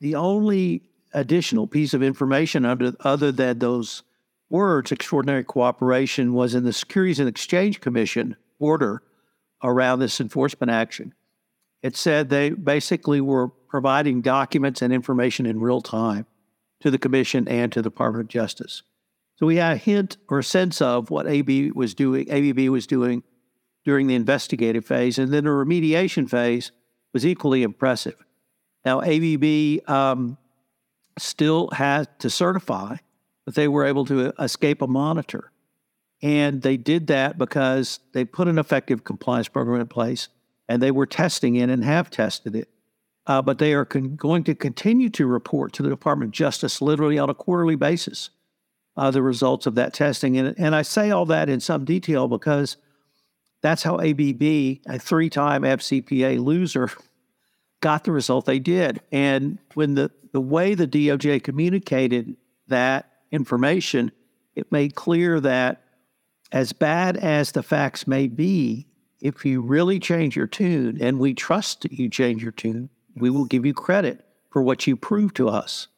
the 0.00 0.16
only 0.16 0.82
additional 1.14 1.68
piece 1.68 1.94
of 1.94 2.02
information 2.02 2.64
under, 2.64 2.92
other 3.04 3.30
than 3.30 3.60
those 3.60 4.02
words, 4.50 4.90
extraordinary 4.90 5.44
cooperation, 5.44 6.32
was 6.32 6.56
in 6.56 6.64
the 6.64 6.72
Securities 6.72 7.20
and 7.20 7.28
Exchange 7.28 7.80
Commission 7.80 8.34
order 8.58 9.00
around 9.62 10.00
this 10.00 10.20
enforcement 10.20 10.72
action. 10.72 11.14
It 11.84 11.96
said 11.96 12.30
they 12.30 12.50
basically 12.50 13.20
were 13.20 13.46
providing 13.46 14.22
documents 14.22 14.82
and 14.82 14.92
information 14.92 15.46
in 15.46 15.60
real 15.60 15.82
time 15.82 16.26
to 16.80 16.90
the 16.90 16.98
Commission 16.98 17.48
and 17.48 17.72
to 17.72 17.80
the 17.80 17.90
Department 17.90 18.24
of 18.24 18.28
Justice. 18.28 18.82
So 19.36 19.46
we 19.46 19.56
had 19.56 19.74
a 19.74 19.76
hint 19.76 20.16
or 20.28 20.40
a 20.40 20.44
sense 20.44 20.82
of 20.82 21.10
what 21.10 21.28
AB 21.28 21.72
was 21.72 21.94
doing, 21.94 22.30
ABB 22.30 22.70
was 22.70 22.86
doing 22.86 23.22
during 23.84 24.06
the 24.06 24.14
investigative 24.14 24.84
phase, 24.84 25.18
and 25.18 25.32
then 25.32 25.44
the 25.44 25.50
remediation 25.50 26.28
phase 26.28 26.72
was 27.12 27.24
equally 27.24 27.62
impressive. 27.62 28.16
Now, 28.84 29.00
ABB 29.00 29.88
um, 29.88 30.38
still 31.18 31.70
had 31.70 32.18
to 32.20 32.30
certify 32.30 32.96
that 33.44 33.54
they 33.54 33.68
were 33.68 33.86
able 33.86 34.04
to 34.06 34.32
escape 34.38 34.82
a 34.82 34.86
monitor. 34.86 35.52
And 36.20 36.62
they 36.62 36.76
did 36.76 37.06
that 37.06 37.38
because 37.38 38.00
they 38.12 38.24
put 38.24 38.48
an 38.48 38.58
effective 38.58 39.04
compliance 39.04 39.48
program 39.48 39.80
in 39.80 39.86
place 39.86 40.28
and 40.68 40.82
they 40.82 40.90
were 40.90 41.06
testing 41.06 41.56
it 41.56 41.70
and 41.70 41.84
have 41.84 42.10
tested 42.10 42.56
it 42.56 42.68
uh, 43.28 43.42
but 43.42 43.58
they 43.58 43.74
are 43.74 43.84
con- 43.84 44.16
going 44.16 44.42
to 44.42 44.54
continue 44.54 45.10
to 45.10 45.26
report 45.26 45.72
to 45.74 45.82
the 45.82 45.90
Department 45.90 46.30
of 46.30 46.32
Justice 46.32 46.82
literally 46.82 47.18
on 47.18 47.30
a 47.30 47.34
quarterly 47.34 47.76
basis 47.76 48.30
uh, 48.96 49.10
the 49.12 49.22
results 49.22 49.66
of 49.66 49.76
that 49.76 49.92
testing. 49.94 50.36
And, 50.36 50.58
and 50.58 50.74
I 50.74 50.82
say 50.82 51.10
all 51.10 51.26
that 51.26 51.48
in 51.48 51.60
some 51.60 51.84
detail 51.84 52.26
because 52.26 52.78
that's 53.62 53.82
how 53.82 54.00
ABB, 54.00 54.42
a 54.42 54.98
three 54.98 55.30
time 55.30 55.62
FCPA 55.62 56.42
loser, 56.42 56.90
got 57.80 58.04
the 58.04 58.12
result 58.12 58.46
they 58.46 58.58
did. 58.58 59.00
And 59.12 59.58
when 59.74 59.94
the, 59.94 60.10
the 60.32 60.40
way 60.40 60.74
the 60.74 60.88
DOJ 60.88 61.44
communicated 61.44 62.36
that 62.66 63.12
information, 63.30 64.10
it 64.56 64.72
made 64.72 64.94
clear 64.94 65.38
that 65.40 65.82
as 66.50 66.72
bad 66.72 67.16
as 67.18 67.52
the 67.52 67.62
facts 67.62 68.06
may 68.06 68.26
be, 68.26 68.86
if 69.20 69.44
you 69.44 69.60
really 69.60 70.00
change 70.00 70.34
your 70.34 70.46
tune, 70.46 70.98
and 71.00 71.18
we 71.18 71.34
trust 71.34 71.82
that 71.82 71.92
you 71.92 72.08
change 72.08 72.42
your 72.42 72.52
tune, 72.52 72.88
we 73.20 73.30
will 73.30 73.44
give 73.44 73.64
you 73.66 73.74
credit 73.74 74.24
for 74.50 74.62
what 74.62 74.86
you 74.86 74.96
prove 74.96 75.34
to 75.34 75.48
us. 75.48 75.88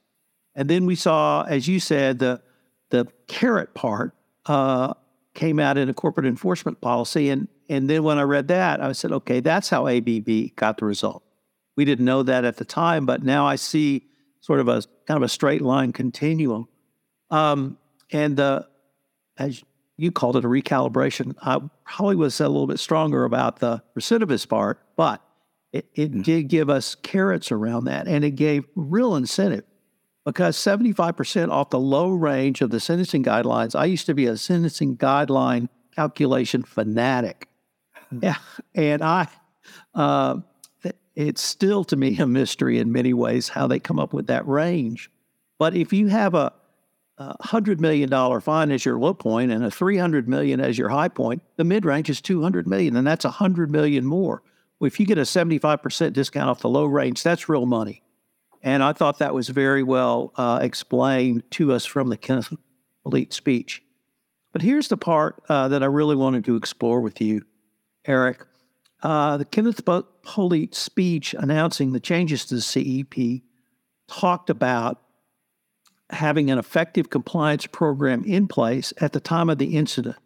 And 0.54 0.68
then 0.68 0.86
we 0.86 0.94
saw, 0.94 1.42
as 1.42 1.68
you 1.68 1.80
said, 1.80 2.18
the 2.18 2.42
the 2.90 3.06
carrot 3.28 3.72
part 3.74 4.14
uh, 4.46 4.94
came 5.34 5.60
out 5.60 5.78
in 5.78 5.88
a 5.88 5.94
corporate 5.94 6.26
enforcement 6.26 6.80
policy. 6.80 7.30
And 7.30 7.48
and 7.68 7.88
then 7.88 8.02
when 8.02 8.18
I 8.18 8.22
read 8.22 8.48
that, 8.48 8.82
I 8.82 8.92
said, 8.92 9.12
okay, 9.12 9.40
that's 9.40 9.68
how 9.68 9.86
ABB 9.86 10.56
got 10.56 10.78
the 10.78 10.86
result. 10.86 11.22
We 11.76 11.84
didn't 11.84 12.04
know 12.04 12.24
that 12.24 12.44
at 12.44 12.56
the 12.56 12.64
time, 12.64 13.06
but 13.06 13.22
now 13.22 13.46
I 13.46 13.56
see 13.56 14.08
sort 14.40 14.58
of 14.58 14.68
a 14.68 14.82
kind 15.06 15.16
of 15.16 15.22
a 15.22 15.28
straight 15.28 15.62
line 15.62 15.92
continuum. 15.92 16.68
Um, 17.30 17.78
and 18.10 18.36
the 18.36 18.66
as 19.38 19.62
you 19.96 20.10
called 20.10 20.36
it 20.36 20.44
a 20.44 20.48
recalibration, 20.48 21.36
I 21.42 21.60
probably 21.84 22.16
was 22.16 22.40
a 22.40 22.48
little 22.48 22.66
bit 22.66 22.78
stronger 22.78 23.24
about 23.24 23.60
the 23.60 23.82
recidivist 23.96 24.48
part, 24.48 24.80
but 24.96 25.22
it, 25.72 25.86
it 25.94 26.12
mm. 26.12 26.24
did 26.24 26.48
give 26.48 26.68
us 26.68 26.94
carrots 26.94 27.52
around 27.52 27.84
that, 27.84 28.08
and 28.08 28.24
it 28.24 28.32
gave 28.32 28.64
real 28.74 29.14
incentive 29.14 29.64
because 30.24 30.56
75% 30.56 31.50
off 31.50 31.70
the 31.70 31.78
low 31.78 32.10
range 32.10 32.60
of 32.60 32.70
the 32.70 32.80
sentencing 32.80 33.24
guidelines. 33.24 33.78
I 33.78 33.86
used 33.86 34.06
to 34.06 34.14
be 34.14 34.26
a 34.26 34.36
sentencing 34.36 34.96
guideline 34.96 35.68
calculation 35.94 36.62
fanatic. 36.62 37.46
Yeah. 38.20 38.38
And 38.74 39.04
I, 39.04 39.28
uh, 39.94 40.38
it's 41.14 41.40
still 41.40 41.84
to 41.84 41.96
me 41.96 42.18
a 42.18 42.26
mystery 42.26 42.80
in 42.80 42.90
many 42.90 43.14
ways 43.14 43.48
how 43.48 43.68
they 43.68 43.78
come 43.78 44.00
up 44.00 44.12
with 44.12 44.26
that 44.26 44.48
range. 44.48 45.12
But 45.60 45.76
if 45.76 45.92
you 45.92 46.08
have 46.08 46.34
a, 46.34 46.52
a 47.18 47.36
$100 47.44 47.78
million 47.78 48.10
fine 48.40 48.72
as 48.72 48.84
your 48.84 48.98
low 48.98 49.14
point 49.14 49.52
and 49.52 49.64
a 49.64 49.70
300 49.70 50.28
million 50.28 50.58
as 50.58 50.76
your 50.76 50.88
high 50.88 51.06
point, 51.06 51.40
the 51.54 51.62
mid 51.62 51.84
range 51.84 52.10
is 52.10 52.20
200 52.20 52.66
million, 52.66 52.96
and 52.96 53.06
that's 53.06 53.24
100 53.24 53.70
million 53.70 54.04
more 54.04 54.42
if 54.86 54.98
you 54.98 55.06
get 55.06 55.18
a 55.18 55.22
75% 55.22 56.12
discount 56.12 56.48
off 56.48 56.60
the 56.60 56.68
low 56.68 56.86
range, 56.86 57.22
that's 57.22 57.48
real 57.48 57.66
money. 57.66 58.02
And 58.62 58.82
I 58.82 58.92
thought 58.92 59.18
that 59.18 59.34
was 59.34 59.48
very 59.48 59.82
well 59.82 60.32
uh, 60.36 60.58
explained 60.62 61.50
to 61.52 61.72
us 61.72 61.84
from 61.86 62.08
the 62.08 62.16
Kenneth 62.16 62.52
Polite 63.02 63.32
speech. 63.32 63.82
But 64.52 64.62
here's 64.62 64.88
the 64.88 64.96
part 64.96 65.42
uh, 65.48 65.68
that 65.68 65.82
I 65.82 65.86
really 65.86 66.16
wanted 66.16 66.44
to 66.46 66.56
explore 66.56 67.00
with 67.00 67.20
you, 67.20 67.44
Eric. 68.04 68.44
Uh, 69.02 69.38
the 69.38 69.44
Kenneth 69.44 69.82
Polite 70.22 70.74
speech 70.74 71.34
announcing 71.38 71.92
the 71.92 72.00
changes 72.00 72.44
to 72.46 72.56
the 72.56 72.60
CEP 72.60 73.42
talked 74.08 74.50
about 74.50 75.00
having 76.10 76.50
an 76.50 76.58
effective 76.58 77.08
compliance 77.08 77.66
program 77.66 78.24
in 78.24 78.48
place 78.48 78.92
at 79.00 79.12
the 79.12 79.20
time 79.20 79.48
of 79.48 79.58
the 79.58 79.76
incident. 79.76 80.16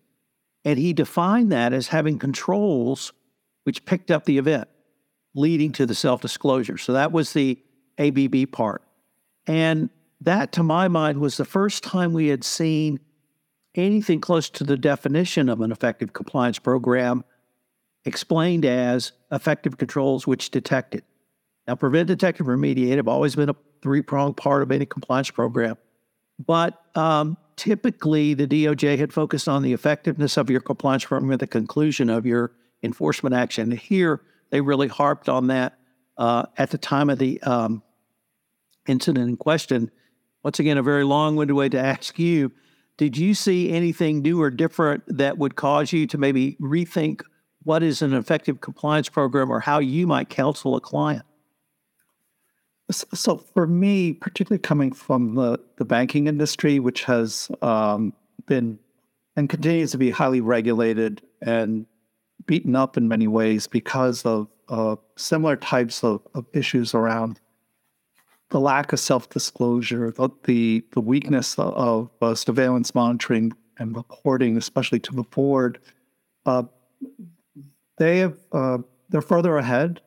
And 0.65 0.79
he 0.79 0.93
defined 0.93 1.53
that 1.53 1.73
as 1.73 1.89
having 1.89 2.19
controls 2.19 3.13
which 3.65 3.85
picked 3.85 4.11
up 4.11 4.25
the 4.25 4.39
event, 4.39 4.69
leading 5.35 5.73
to 5.73 5.87
the 5.87 5.95
self 5.95 6.21
disclosure. 6.21 6.79
So 6.79 6.93
that 6.93 7.13
was 7.13 7.33
the 7.33 7.59
ABB 7.99 8.51
part. 8.53 8.83
And 9.47 9.91
that, 10.21 10.53
to 10.53 10.63
my 10.63 10.89
mind, 10.89 11.19
was 11.19 11.37
the 11.37 11.45
first 11.45 11.83
time 11.83 12.13
we 12.13 12.29
had 12.29 12.45
seen 12.45 13.01
anything 13.75 14.21
close 14.21 14.49
to 14.51 14.65
the 14.65 14.77
definition 14.77 15.49
of 15.49 15.61
an 15.61 15.73
effective 15.73 16.13
compliance 16.13 16.59
program 16.59 17.25
explained 18.05 18.65
as 18.65 19.13
effective 19.33 19.79
controls 19.79 20.27
which 20.27 20.51
detect 20.51 20.95
it. 20.95 21.05
Now, 21.67 21.75
prevent, 21.75 22.09
detect, 22.09 22.41
and 22.41 22.49
remediate 22.49 22.97
have 22.97 23.09
always 23.09 23.35
been 23.35 23.49
a 23.49 23.57
three 23.83 24.03
pronged 24.03 24.37
part 24.37 24.63
of 24.63 24.71
any 24.71 24.87
compliance 24.87 25.31
program. 25.31 25.77
But 26.45 26.81
um, 26.95 27.37
typically, 27.57 28.35
the 28.35 28.47
DOJ 28.47 28.99
had 28.99 29.13
focused 29.13 29.49
on 29.49 29.63
the 29.63 29.73
effectiveness 29.73 30.37
of 30.37 30.51
your 30.51 30.61
compliance 30.61 31.05
program 31.05 31.33
at 31.33 31.41
the 31.41 31.47
conclusion 31.47 32.11
of 32.11 32.27
your 32.27 32.53
enforcement 32.85 33.35
action. 33.35 33.71
Here, 33.71 34.21
they 34.51 34.61
really 34.61 34.89
harped 34.89 35.29
on 35.29 35.49
that 35.49 35.79
uh, 36.17 36.47
at 36.57 36.71
the 36.71 36.79
time 36.79 37.11
of 37.11 37.19
the 37.19 37.41
um, 37.43 37.83
incident 38.87 39.29
in 39.29 39.37
question. 39.37 39.91
Once 40.43 40.59
again, 40.59 40.79
a 40.79 40.83
very 40.83 41.05
long 41.05 41.37
winded 41.37 41.57
way 41.57 41.69
to 41.69 41.79
ask 41.79 42.19
you 42.19 42.53
did 42.97 43.17
you 43.17 43.35
see 43.35 43.73
anything 43.73 44.23
new 44.23 44.41
or 44.41 44.51
different 44.51 45.03
that 45.09 45.37
would 45.37 45.57
cause 45.57 45.93
you 45.93 46.07
to 46.07 46.17
maybe 46.17 46.57
rethink 46.61 47.23
what 47.65 47.83
is 47.83 48.03
an 48.03 48.15
effective 48.15 48.61
compliance 48.61 49.09
program 49.09 49.51
or 49.51 49.59
how 49.59 49.81
you 49.81 50.07
might 50.07 50.29
counsel 50.29 50.77
a 50.77 50.81
client? 50.81 51.25
So 52.93 53.39
for 53.39 53.67
me, 53.67 54.13
particularly 54.13 54.61
coming 54.61 54.93
from 54.93 55.35
the, 55.35 55.59
the 55.77 55.85
banking 55.85 56.29
industry, 56.29 56.79
which 56.79 57.03
has 57.05 57.51
um, 57.63 58.13
been 58.47 58.79
and 59.37 59.49
continues 59.49 59.91
to 59.91 59.99
be 59.99 60.11
highly 60.11 60.41
regulated 60.41 61.23
and 61.43 61.87
beaten 62.47 62.77
up 62.77 62.97
in 62.97 63.09
many 63.09 63.29
ways 63.29 63.67
because 63.67 64.25
of 64.25 64.49
uh, 64.69 64.97
similar 65.17 65.57
types 65.57 66.03
of, 66.03 66.23
of, 66.35 66.47
issues 66.55 66.95
around 66.95 67.39
the 68.51 68.61
lack 68.61 68.93
of 68.93 69.01
self-disclosure, 69.01 70.11
the 70.13 70.83
the, 70.93 71.01
weakness 71.01 71.59
of, 71.59 72.11
uh, 72.23 72.35
surveillance 72.35 72.95
monitoring 72.95 73.53
and 73.79 73.95
reporting, 73.97 74.57
especially 74.57 75.01
to 75.01 75.15
the 75.15 75.23
board. 75.25 75.79
Uh, 76.47 76.63
they 77.99 78.19
have 78.19 78.39
uh, 78.53 78.79
they're 79.11 79.21
further 79.21 79.59
ahead 79.59 80.01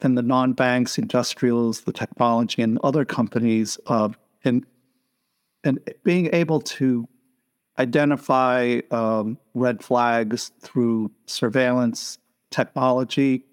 than 0.00 0.14
the 0.14 0.22
non-banks, 0.22 0.98
industrials, 0.98 1.82
the 1.82 1.92
technology, 1.92 2.62
and 2.62 2.78
other 2.84 3.04
companies 3.04 3.78
uh, 3.86 4.10
in 4.44 4.64
and 5.64 5.78
being 6.04 6.28
able 6.32 6.60
to 6.60 7.08
identify 7.78 8.80
um, 8.90 9.38
red 9.54 9.82
flags 9.82 10.52
through 10.60 11.10
surveillance 11.26 12.18
technology, 12.50 13.44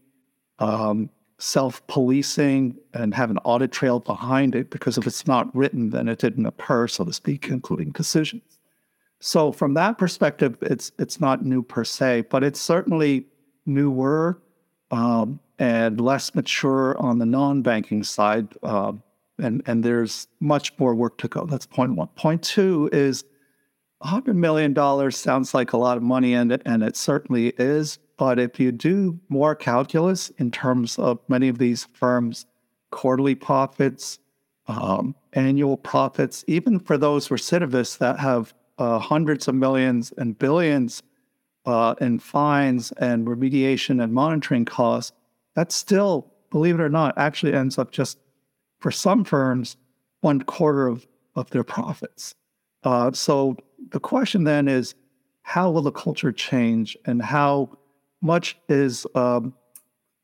um, 0.60 1.10
self-policing, 1.40 2.78
and 2.94 3.14
have 3.16 3.32
an 3.32 3.40
audit 3.40 3.72
trail 3.72 4.00
behind 4.00 4.54
it. 4.54 4.70
Because 4.70 4.98
if 4.98 5.08
it's 5.08 5.26
not 5.26 5.54
written, 5.56 5.90
then 5.90 6.08
it 6.08 6.20
didn't 6.20 6.46
occur, 6.46 6.88
so 6.88 7.04
to 7.04 7.14
speak, 7.14 7.48
including 7.48 7.92
decisions. 7.92 8.60
So 9.20 9.52
from 9.52 9.74
that 9.76 9.98
perspective, 9.98 10.58
it's 10.62 10.92
it's 10.98 11.20
not 11.20 11.46
new 11.46 11.62
per 11.64 11.84
se, 11.84 12.26
but 12.30 12.44
it's 12.44 12.60
certainly 12.60 13.28
newer 13.66 14.42
um, 14.90 15.40
and 15.60 16.02
less 16.02 16.34
mature 16.34 16.98
on 16.98 17.20
the 17.20 17.26
non-banking 17.26 18.04
side, 18.04 18.48
uh, 18.64 18.94
and 19.38 19.62
and 19.68 19.84
there's 19.84 20.28
much 20.40 20.78
more 20.80 20.96
work 20.96 21.20
to 21.20 21.28
go. 21.28 21.46
That's 21.46 21.68
point 21.68 21.96
one. 21.96 22.08
Point 22.16 22.42
two 22.42 22.90
is 22.92 23.24
$100 24.04 24.36
million 24.36 25.12
sounds 25.12 25.54
like 25.54 25.74
a 25.74 25.78
lot 25.78 25.98
of 25.98 26.04
money, 26.04 26.34
and 26.34 26.52
it, 26.52 26.62
and 26.66 26.84
it 26.84 26.96
certainly 26.96 27.54
is. 27.58 28.00
But 28.18 28.40
if 28.40 28.60
you 28.60 28.72
do 28.72 29.20
more 29.30 29.56
calculus 29.56 30.30
in 30.38 30.52
terms 30.52 30.98
of 31.00 31.20
many 31.28 31.48
of 31.48 31.58
these 31.58 31.88
firms' 31.94 32.46
quarterly 32.92 33.36
profits, 33.36 34.20
um, 34.68 35.16
annual 35.34 35.78
profits, 35.78 36.44
even 36.48 36.80
for 36.80 36.98
those 36.98 37.30
recidivists 37.30 37.98
that 37.98 38.20
have 38.20 38.54
uh, 38.78 39.00
hundreds 39.00 39.48
of 39.48 39.56
millions 39.56 40.14
and 40.18 40.38
billions 40.38 41.04
uh, 41.66 41.96
in 42.02 42.20
fines 42.20 42.92
and 42.94 43.28
remediation 43.28 44.04
and 44.04 44.14
monitoring 44.14 44.66
costs, 44.66 45.12
that 45.56 45.72
still, 45.72 46.32
believe 46.50 46.76
it 46.76 46.82
or 46.82 46.90
not, 46.90 47.18
actually 47.18 47.54
ends 47.54 47.78
up 47.78 47.92
just 47.92 48.18
for 48.80 48.92
some 48.92 49.24
firms 49.24 49.78
one 50.22 50.42
quarter 50.42 50.88
of, 50.88 51.08
of 51.36 51.50
their 51.52 51.64
profits. 51.64 52.36
Uh, 52.84 53.12
so 53.12 53.56
the 53.92 54.00
question 54.00 54.44
then 54.44 54.68
is 54.68 54.96
how 55.42 55.70
will 55.72 55.82
the 55.82 55.92
culture 55.92 56.32
change 56.32 56.98
and 57.06 57.22
how 57.22 57.70
much 58.22 58.58
is 58.70 59.06
um, 59.16 59.54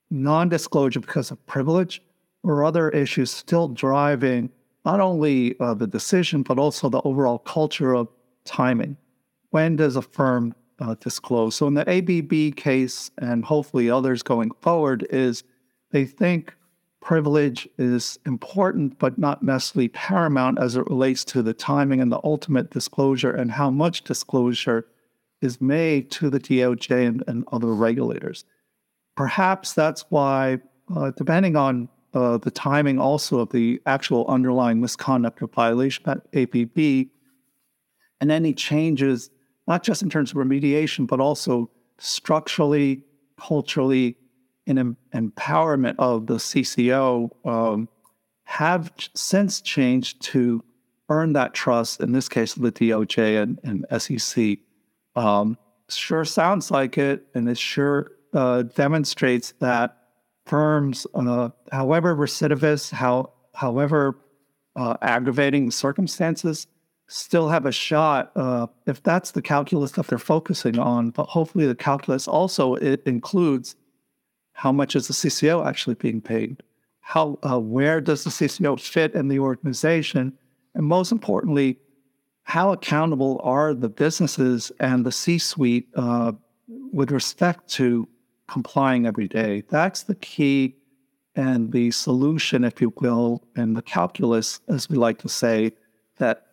non 0.10 0.50
disclosure 0.50 1.00
because 1.00 1.32
of 1.32 1.46
privilege 1.46 2.02
or 2.43 2.63
other 2.63 2.89
issues 2.89 3.32
still 3.32 3.67
driving 3.67 4.50
not 4.86 5.00
only 5.02 5.60
uh, 5.60 5.74
the 5.74 5.88
decision, 5.88 6.43
but 6.43 6.58
also 6.58 6.89
the 6.89 7.02
overall 7.02 7.39
culture 7.39 7.93
of 7.93 8.08
timing? 8.46 8.96
When 9.50 9.76
does 9.76 9.96
a 9.96 10.02
firm 10.02 10.56
uh, 10.80 10.96
disclose? 11.00 11.56
So, 11.56 11.67
in 11.67 11.74
the 11.74 11.89
ABB 11.89 12.56
case, 12.56 13.12
and 13.17 13.43
hopefully 13.43 13.89
others 13.89 14.24
going 14.24 14.52
forward, 14.62 15.06
is 15.10 15.43
they 15.91 16.06
think 16.06 16.56
privilege 17.08 17.70
is 17.78 18.20
important, 18.26 19.00
but 19.00 19.17
not 19.17 19.41
necessarily 19.41 19.88
paramount 19.88 20.60
as 20.60 20.76
it 20.76 20.86
relates 20.88 21.24
to 21.24 21.41
the 21.41 21.54
timing 21.54 22.02
and 22.02 22.12
the 22.12 22.20
ultimate 22.26 22.70
disclosure 22.70 23.32
and 23.32 23.50
how 23.50 23.72
much 23.72 24.04
disclosure 24.04 24.86
is 25.41 25.62
made 25.62 26.12
to 26.12 26.30
the 26.30 26.38
DOJ 26.38 27.08
and, 27.08 27.24
and 27.26 27.46
other 27.54 27.74
regulators. 27.74 28.43
Perhaps 29.15 29.72
that's 29.72 30.04
why, 30.10 30.60
uh, 30.93 31.12
depending 31.15 31.56
on 31.56 31.88
uh, 32.13 32.39
the 32.39 32.52
timing 32.52 33.00
also 33.00 33.39
of 33.39 33.52
the 33.52 33.82
actual 33.86 34.28
underlying 34.28 34.82
misconduct 34.82 35.41
or 35.41 35.48
violation 35.48 36.04
at 36.10 36.17
ABB, 36.34 37.08
and 38.20 38.30
any 38.30 38.52
changes, 38.52 39.30
not 39.65 39.82
just 39.82 40.02
in 40.02 40.10
terms 40.10 40.32
of 40.32 40.36
remediation, 40.36 41.08
but 41.08 41.22
also 41.22 41.72
structurally, 42.00 43.02
culturally, 43.39 44.16
em- 44.67 44.97
empowerment 45.13 45.95
of 45.99 46.27
the 46.27 46.36
CCO 46.36 47.30
um, 47.45 47.88
have 48.45 48.91
since 49.13 49.62
changed 49.62 50.21
to 50.21 50.63
earn 51.10 51.34
that 51.34 51.53
trust, 51.53 52.01
in 52.01 52.12
this 52.12 52.27
case, 52.27 52.53
the 52.53 52.71
DOJ 52.71 53.41
and, 53.41 53.60
and 53.63 54.01
SEC. 54.01 54.58
Um, 55.15 55.58
sure 55.89 56.25
sounds 56.25 56.71
like 56.71 56.97
it, 56.97 57.27
and 57.34 57.49
it 57.49 57.58
sure 57.58 58.12
uh, 58.34 58.63
demonstrates 58.63 59.53
that 59.60 59.97
firms, 60.45 61.08
uh, 61.13 61.49
however 61.71 62.15
recidivist, 62.15 62.91
how, 62.91 63.32
however 63.53 64.17
uh, 64.75 64.95
aggravating 65.01 65.71
circumstances, 65.71 66.67
still 67.08 67.47
have 67.49 67.65
a 67.65 67.71
shot 67.71 68.32
uh, 68.36 68.67
if 68.86 69.01
that's 69.01 69.32
the 69.32 69.41
calculus 69.41 69.91
that 69.93 70.08
they're 70.08 70.17
focusing 70.17 70.77
on. 70.77 71.10
But 71.12 71.25
hopefully, 71.25 71.65
the 71.65 71.75
calculus 71.75 72.27
also 72.27 72.75
it 72.75 73.01
includes 73.06 73.75
how 74.58 74.72
much 74.72 74.96
is 74.96 75.08
the 75.08 75.13
CCO 75.13 75.63
actually 75.67 75.93
being 75.93 76.20
paid? 76.20 76.63
How, 77.02 77.38
uh, 77.48 77.60
where 77.60 78.02
does 78.02 78.24
the 78.24 78.32
CCO 78.32 78.80
fit 78.80 79.13
in 79.13 79.28
the 79.28 79.38
organization? 79.38 80.34
And 80.74 80.84
most 80.84 81.12
importantly, 81.12 81.78
how 82.41 82.72
accountable 82.72 83.39
are 83.43 83.76
the 83.76 83.88
businesses 83.88 84.72
and 84.80 85.06
the 85.06 85.12
C 85.12 85.38
suite 85.38 85.88
uh, 85.96 86.32
with 86.67 87.12
respect 87.12 87.67
to 87.74 88.08
complying 88.48 89.06
every 89.06 89.28
day? 89.28 89.63
That's 89.70 90.02
the 90.02 90.15
key 90.15 90.76
and 91.36 91.72
the 91.72 91.91
solution, 91.91 92.63
if 92.63 92.82
you 92.82 92.91
will, 93.00 93.43
and 93.56 93.78
the 93.78 93.84
calculus, 93.84 94.60
as 94.70 94.89
we 94.89 94.98
like 94.98 95.20
to 95.20 95.30
say, 95.30 95.72
that 96.17 96.48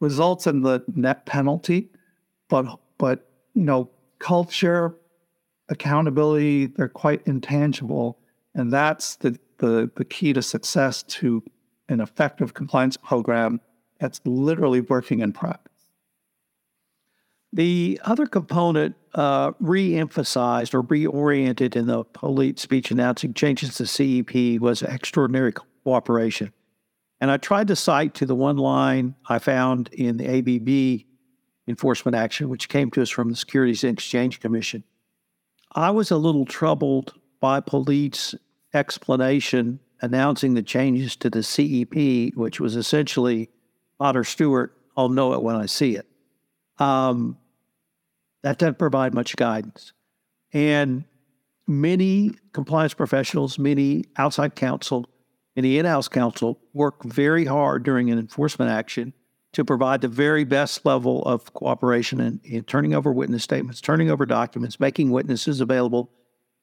results 0.00 0.46
in 0.46 0.62
the 0.62 0.82
net 0.94 1.26
penalty. 1.26 1.90
But, 2.48 2.78
but 2.96 3.28
you 3.52 3.64
know, 3.64 3.90
culture, 4.20 4.96
accountability, 5.68 6.66
they're 6.66 6.88
quite 6.88 7.22
intangible. 7.26 8.18
And 8.54 8.72
that's 8.72 9.16
the, 9.16 9.38
the, 9.58 9.90
the 9.96 10.04
key 10.04 10.32
to 10.32 10.42
success 10.42 11.02
to 11.04 11.42
an 11.88 12.00
effective 12.00 12.54
compliance 12.54 12.96
program 12.96 13.60
that's 13.98 14.20
literally 14.24 14.80
working 14.80 15.20
in 15.20 15.32
practice. 15.32 15.72
The 17.52 18.00
other 18.04 18.26
component 18.26 18.96
uh, 19.14 19.52
re 19.60 19.94
emphasized 19.94 20.74
or 20.74 20.82
reoriented 20.82 21.74
in 21.74 21.86
the 21.86 22.04
Polite 22.04 22.58
speech 22.58 22.90
announcing 22.90 23.32
changes 23.32 23.76
to 23.76 23.86
CEP 23.86 24.60
was 24.60 24.82
extraordinary 24.82 25.52
cooperation. 25.52 26.52
And 27.20 27.30
I 27.30 27.38
tried 27.38 27.68
to 27.68 27.76
cite 27.76 28.14
to 28.14 28.26
the 28.26 28.34
one 28.34 28.58
line 28.58 29.14
I 29.28 29.38
found 29.38 29.88
in 29.92 30.18
the 30.18 30.28
ABB 30.38 31.06
enforcement 31.66 32.14
action, 32.14 32.48
which 32.48 32.68
came 32.68 32.90
to 32.90 33.02
us 33.02 33.08
from 33.08 33.30
the 33.30 33.36
Securities 33.36 33.84
and 33.84 33.94
Exchange 33.94 34.40
Commission. 34.40 34.84
I 35.76 35.90
was 35.90 36.10
a 36.10 36.16
little 36.16 36.46
troubled 36.46 37.12
by 37.38 37.60
Polite's 37.60 38.34
explanation 38.72 39.78
announcing 40.00 40.54
the 40.54 40.62
changes 40.62 41.16
to 41.16 41.28
the 41.28 41.42
CEP, 41.42 42.34
which 42.34 42.60
was 42.60 42.76
essentially 42.76 43.50
Potter 43.98 44.24
Stewart, 44.24 44.74
I'll 44.96 45.10
know 45.10 45.34
it 45.34 45.42
when 45.42 45.54
I 45.56 45.66
see 45.66 45.96
it. 45.96 46.06
Um, 46.78 47.36
that 48.42 48.58
doesn't 48.58 48.78
provide 48.78 49.12
much 49.12 49.36
guidance. 49.36 49.92
And 50.52 51.04
many 51.66 52.32
compliance 52.54 52.94
professionals, 52.94 53.58
many 53.58 54.06
outside 54.16 54.54
counsel, 54.54 55.06
many 55.56 55.78
in 55.78 55.84
house 55.84 56.08
counsel 56.08 56.58
work 56.72 57.04
very 57.04 57.44
hard 57.44 57.82
during 57.82 58.10
an 58.10 58.18
enforcement 58.18 58.70
action 58.70 59.12
to 59.56 59.64
provide 59.64 60.02
the 60.02 60.08
very 60.08 60.44
best 60.44 60.84
level 60.84 61.22
of 61.22 61.54
cooperation 61.54 62.20
in, 62.20 62.38
in 62.44 62.62
turning 62.64 62.92
over 62.92 63.10
witness 63.10 63.42
statements, 63.42 63.80
turning 63.80 64.10
over 64.10 64.26
documents, 64.26 64.78
making 64.78 65.10
witnesses 65.10 65.62
available, 65.62 66.10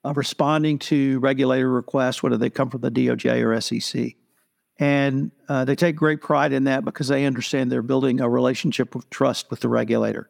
uh, 0.06 0.14
responding 0.14 0.78
to 0.78 1.18
regulator 1.18 1.72
requests, 1.72 2.22
whether 2.22 2.38
they 2.38 2.52
come 2.52 2.70
from 2.70 2.82
the 2.82 2.92
DOJ 2.92 3.44
or 3.44 3.60
SEC. 3.60 4.14
And 4.78 5.32
uh, 5.50 5.66
they 5.66 5.76
take 5.76 5.96
great 5.96 6.22
pride 6.22 6.54
in 6.54 6.66
that 6.66 6.86
because 6.86 7.08
they 7.08 7.26
understand 7.26 7.72
they're 7.72 7.82
building 7.82 8.22
a 8.22 8.30
relationship 8.30 8.94
of 8.94 9.10
trust 9.10 9.50
with 9.50 9.62
the 9.62 9.70
regulator. 9.70 10.30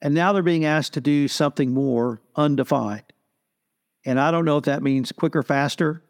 And 0.00 0.14
now 0.14 0.32
they're 0.32 0.44
being 0.44 0.66
asked 0.66 0.92
to 0.92 1.00
do 1.00 1.26
something 1.26 1.74
more 1.74 2.22
undefined. 2.36 3.12
And 4.06 4.20
I 4.20 4.30
don't 4.30 4.44
know 4.44 4.58
if 4.58 4.64
that 4.66 4.84
means 4.84 5.10
quicker, 5.10 5.42
faster, 5.42 6.04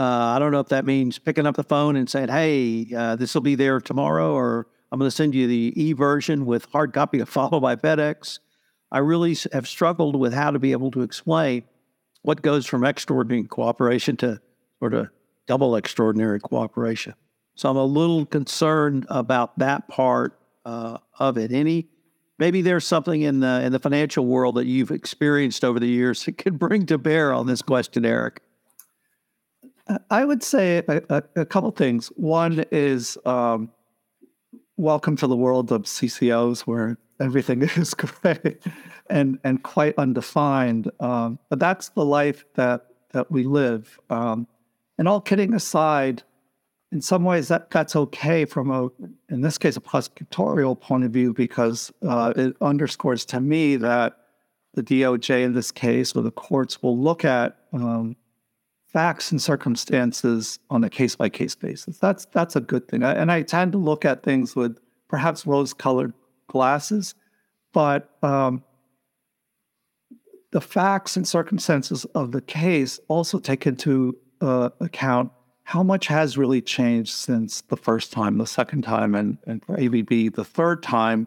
I 0.00 0.38
don't 0.38 0.52
know 0.52 0.60
if 0.60 0.68
that 0.68 0.84
means 0.84 1.18
picking 1.18 1.46
up 1.46 1.56
the 1.56 1.62
phone 1.62 1.96
and 1.96 2.08
saying, 2.08 2.28
"Hey, 2.28 2.86
uh, 2.96 3.16
this 3.16 3.34
will 3.34 3.42
be 3.42 3.54
there 3.54 3.80
tomorrow," 3.80 4.32
or 4.32 4.66
"I'm 4.90 4.98
going 4.98 5.08
to 5.08 5.14
send 5.14 5.34
you 5.34 5.46
the 5.46 5.72
e 5.76 5.92
version 5.92 6.46
with 6.46 6.66
hard 6.66 6.92
copy 6.92 7.18
to 7.18 7.26
follow 7.38 7.60
by 7.60 7.76
FedEx." 7.76 8.40
I 8.90 8.98
really 8.98 9.36
have 9.52 9.66
struggled 9.66 10.16
with 10.16 10.32
how 10.32 10.50
to 10.52 10.58
be 10.58 10.72
able 10.72 10.90
to 10.92 11.02
explain 11.02 11.64
what 12.22 12.42
goes 12.42 12.64
from 12.64 12.84
extraordinary 12.84 13.44
cooperation 13.44 14.16
to 14.18 14.40
sort 14.78 14.94
of 14.94 15.08
double 15.46 15.76
extraordinary 15.76 16.40
cooperation. 16.40 17.14
So 17.56 17.70
I'm 17.70 17.76
a 17.76 17.84
little 17.84 18.24
concerned 18.24 19.06
about 19.08 19.58
that 19.58 19.88
part 19.88 20.38
uh, 20.64 20.98
of 21.18 21.38
it. 21.38 21.52
Any 21.52 21.88
maybe 22.38 22.62
there's 22.62 22.86
something 22.86 23.22
in 23.22 23.40
the 23.40 23.62
in 23.62 23.72
the 23.72 23.78
financial 23.78 24.26
world 24.26 24.56
that 24.56 24.66
you've 24.66 24.90
experienced 24.90 25.64
over 25.64 25.80
the 25.80 25.88
years 25.88 26.24
that 26.24 26.38
could 26.38 26.58
bring 26.60 26.86
to 26.86 26.98
bear 26.98 27.32
on 27.32 27.46
this 27.46 27.62
question, 27.62 28.04
Eric. 28.04 28.42
I 30.10 30.24
would 30.24 30.42
say 30.42 30.82
a, 30.88 31.02
a, 31.10 31.22
a 31.36 31.44
couple 31.44 31.70
things. 31.72 32.08
One 32.16 32.64
is 32.70 33.18
um, 33.26 33.70
welcome 34.76 35.16
to 35.16 35.26
the 35.26 35.36
world 35.36 35.72
of 35.72 35.82
CCOs, 35.82 36.60
where 36.60 36.98
everything 37.20 37.62
is 37.76 37.94
great 37.94 38.62
and 39.10 39.38
and 39.44 39.62
quite 39.62 39.94
undefined. 39.98 40.90
Um, 41.00 41.38
but 41.50 41.58
that's 41.58 41.90
the 41.90 42.04
life 42.04 42.44
that 42.54 42.86
that 43.12 43.30
we 43.30 43.44
live. 43.44 43.98
Um, 44.10 44.46
and 44.96 45.06
all 45.06 45.20
kidding 45.20 45.54
aside, 45.54 46.22
in 46.90 47.00
some 47.00 47.24
ways 47.24 47.48
that 47.48 47.70
that's 47.70 47.94
okay 47.94 48.44
from 48.44 48.70
a 48.70 48.88
in 49.28 49.42
this 49.42 49.58
case 49.58 49.76
a 49.76 49.80
prosecutorial 49.80 50.80
point 50.80 51.04
of 51.04 51.10
view 51.10 51.34
because 51.34 51.92
uh, 52.06 52.32
it 52.36 52.56
underscores 52.60 53.24
to 53.26 53.40
me 53.40 53.76
that 53.76 54.16
the 54.74 54.82
DOJ 54.82 55.44
in 55.44 55.52
this 55.52 55.70
case 55.70 56.16
or 56.16 56.22
the 56.22 56.30
courts 56.30 56.82
will 56.82 56.98
look 56.98 57.24
at 57.24 57.58
um, 57.72 58.16
facts 58.94 59.32
and 59.32 59.42
circumstances 59.42 60.60
on 60.70 60.84
a 60.84 60.88
case 60.88 61.16
by 61.16 61.28
case 61.28 61.56
basis. 61.56 61.98
That's 61.98 62.26
that's 62.26 62.54
a 62.54 62.60
good 62.60 62.86
thing. 62.88 63.02
And 63.02 63.30
I 63.30 63.42
tend 63.42 63.72
to 63.72 63.78
look 63.78 64.04
at 64.04 64.22
things 64.22 64.54
with 64.54 64.78
perhaps 65.08 65.46
rose 65.46 65.74
colored 65.74 66.14
glasses, 66.46 67.16
but 67.72 68.08
um, 68.22 68.62
the 70.52 70.60
facts 70.60 71.16
and 71.16 71.26
circumstances 71.26 72.04
of 72.14 72.30
the 72.30 72.40
case 72.40 73.00
also 73.08 73.40
take 73.40 73.66
into 73.66 74.16
uh, 74.40 74.70
account 74.80 75.32
how 75.64 75.82
much 75.82 76.06
has 76.06 76.38
really 76.38 76.60
changed 76.60 77.12
since 77.12 77.62
the 77.62 77.76
first 77.76 78.12
time, 78.12 78.38
the 78.38 78.46
second 78.46 78.82
time, 78.82 79.14
and, 79.14 79.38
and 79.46 79.64
for 79.64 79.72
ABB, 79.72 80.34
the 80.34 80.44
third 80.44 80.82
time 80.82 81.26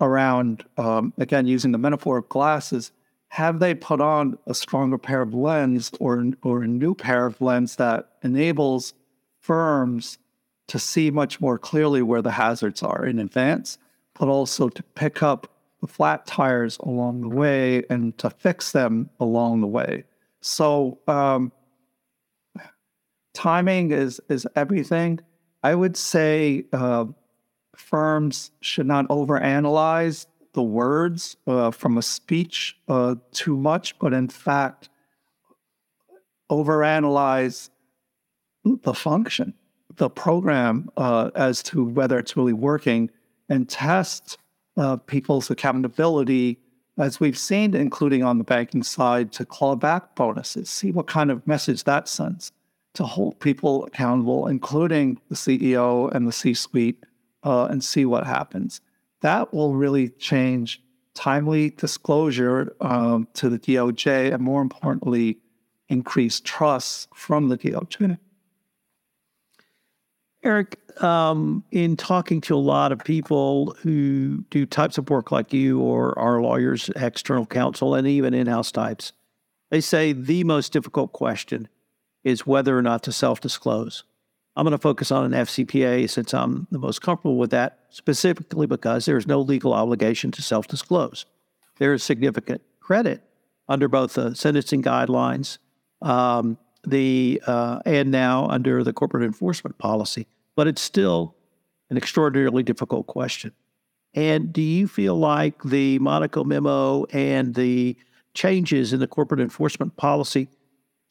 around, 0.00 0.64
um, 0.78 1.12
again, 1.18 1.46
using 1.46 1.72
the 1.72 1.78
metaphor 1.78 2.16
of 2.16 2.28
glasses, 2.30 2.90
have 3.28 3.58
they 3.58 3.74
put 3.74 4.00
on 4.00 4.38
a 4.46 4.54
stronger 4.54 4.98
pair 4.98 5.22
of 5.22 5.34
lens 5.34 5.90
or, 6.00 6.24
or 6.42 6.62
a 6.62 6.68
new 6.68 6.94
pair 6.94 7.26
of 7.26 7.40
lens 7.40 7.76
that 7.76 8.10
enables 8.22 8.94
firms 9.40 10.18
to 10.68 10.78
see 10.78 11.10
much 11.10 11.40
more 11.40 11.58
clearly 11.58 12.02
where 12.02 12.22
the 12.22 12.30
hazards 12.30 12.82
are 12.82 13.06
in 13.06 13.18
advance, 13.18 13.78
but 14.18 14.28
also 14.28 14.68
to 14.68 14.82
pick 14.82 15.22
up 15.22 15.48
the 15.80 15.86
flat 15.86 16.26
tires 16.26 16.78
along 16.78 17.20
the 17.20 17.28
way 17.28 17.84
and 17.90 18.16
to 18.18 18.30
fix 18.30 18.72
them 18.72 19.10
along 19.20 19.60
the 19.60 19.66
way. 19.66 20.04
So, 20.40 20.98
um, 21.06 21.52
timing 23.34 23.92
is 23.92 24.20
is 24.28 24.46
everything. 24.56 25.20
I 25.62 25.74
would 25.74 25.96
say 25.96 26.64
uh, 26.72 27.06
firms 27.76 28.50
should 28.60 28.86
not 28.86 29.06
overanalyze 29.08 30.26
the 30.56 30.62
words 30.62 31.36
uh, 31.46 31.70
from 31.70 31.98
a 31.98 32.02
speech 32.02 32.78
uh, 32.88 33.14
too 33.30 33.58
much, 33.58 33.96
but 33.98 34.14
in 34.14 34.26
fact, 34.26 34.88
overanalyze 36.50 37.68
the 38.64 38.94
function, 38.94 39.52
the 39.96 40.08
program, 40.08 40.88
uh, 40.96 41.30
as 41.34 41.62
to 41.62 41.84
whether 41.84 42.18
it's 42.18 42.38
really 42.38 42.54
working, 42.54 43.10
and 43.50 43.68
test 43.68 44.38
uh, 44.78 44.96
people's 44.96 45.50
accountability, 45.50 46.58
as 46.96 47.20
we've 47.20 47.38
seen, 47.38 47.74
including 47.76 48.24
on 48.24 48.38
the 48.38 48.44
banking 48.44 48.82
side, 48.82 49.32
to 49.32 49.44
claw 49.44 49.76
back 49.76 50.14
bonuses, 50.14 50.70
see 50.70 50.90
what 50.90 51.06
kind 51.06 51.30
of 51.30 51.46
message 51.46 51.84
that 51.84 52.08
sends 52.08 52.50
to 52.94 53.04
hold 53.04 53.38
people 53.40 53.84
accountable, 53.84 54.46
including 54.46 55.20
the 55.28 55.34
CEO 55.34 56.10
and 56.14 56.26
the 56.26 56.32
C 56.32 56.54
suite, 56.54 57.04
uh, 57.42 57.66
and 57.66 57.84
see 57.84 58.06
what 58.06 58.26
happens. 58.26 58.80
That 59.26 59.52
will 59.52 59.74
really 59.74 60.10
change 60.10 60.80
timely 61.14 61.70
disclosure 61.70 62.76
um, 62.80 63.26
to 63.34 63.48
the 63.48 63.58
DOJ 63.58 64.32
and, 64.32 64.40
more 64.40 64.62
importantly, 64.62 65.38
increase 65.88 66.38
trust 66.38 67.08
from 67.12 67.48
the 67.48 67.58
DOJ. 67.58 68.18
Eric, 70.44 70.78
um, 71.02 71.64
in 71.72 71.96
talking 71.96 72.40
to 72.42 72.54
a 72.54 72.56
lot 72.56 72.92
of 72.92 73.00
people 73.00 73.76
who 73.82 74.44
do 74.50 74.64
types 74.64 74.96
of 74.96 75.10
work 75.10 75.32
like 75.32 75.52
you 75.52 75.80
or 75.80 76.16
our 76.16 76.40
lawyers, 76.40 76.88
external 76.94 77.46
counsel, 77.46 77.96
and 77.96 78.06
even 78.06 78.32
in 78.32 78.46
house 78.46 78.70
types, 78.70 79.12
they 79.70 79.80
say 79.80 80.12
the 80.12 80.44
most 80.44 80.72
difficult 80.72 81.12
question 81.12 81.66
is 82.22 82.46
whether 82.46 82.78
or 82.78 82.82
not 82.82 83.02
to 83.02 83.10
self 83.10 83.40
disclose. 83.40 84.04
I'm 84.56 84.64
going 84.64 84.72
to 84.72 84.78
focus 84.78 85.10
on 85.10 85.32
an 85.32 85.44
FCPA 85.44 86.08
since 86.08 86.32
I'm 86.32 86.66
the 86.70 86.78
most 86.78 87.02
comfortable 87.02 87.36
with 87.36 87.50
that, 87.50 87.80
specifically 87.90 88.66
because 88.66 89.04
there 89.04 89.18
is 89.18 89.26
no 89.26 89.40
legal 89.40 89.74
obligation 89.74 90.30
to 90.32 90.42
self 90.42 90.66
disclose. 90.66 91.26
There 91.78 91.92
is 91.92 92.02
significant 92.02 92.62
credit 92.80 93.22
under 93.68 93.88
both 93.88 94.14
the 94.14 94.34
sentencing 94.34 94.82
guidelines 94.82 95.58
um, 96.02 96.58
the 96.86 97.42
uh, 97.46 97.80
and 97.84 98.10
now 98.10 98.46
under 98.46 98.84
the 98.84 98.92
corporate 98.92 99.24
enforcement 99.24 99.76
policy, 99.78 100.26
but 100.54 100.66
it's 100.66 100.80
still 100.80 101.34
an 101.90 101.96
extraordinarily 101.96 102.62
difficult 102.62 103.06
question. 103.06 103.52
And 104.14 104.52
do 104.52 104.62
you 104.62 104.88
feel 104.88 105.16
like 105.16 105.62
the 105.62 105.98
Monaco 105.98 106.44
memo 106.44 107.04
and 107.06 107.54
the 107.54 107.96
changes 108.34 108.92
in 108.92 109.00
the 109.00 109.06
corporate 109.06 109.40
enforcement 109.40 109.96
policy 109.96 110.48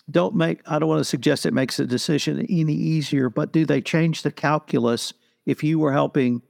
don't 0.10 0.36
make, 0.36 0.62
I 0.66 0.80
don't 0.80 0.90
want 0.90 1.00
to 1.00 1.06
suggest 1.06 1.46
it 1.46 1.54
makes 1.54 1.78
the 1.78 1.86
decision 1.86 2.46
any 2.50 2.74
easier, 2.74 3.30
but 3.30 3.52
do 3.52 3.66
they 3.66 3.82
change 3.82 4.22
the 4.22 4.32
calculus 4.32 5.14
if 5.46 5.64
you 5.64 5.80
were 5.80 5.94
helping 5.94 6.42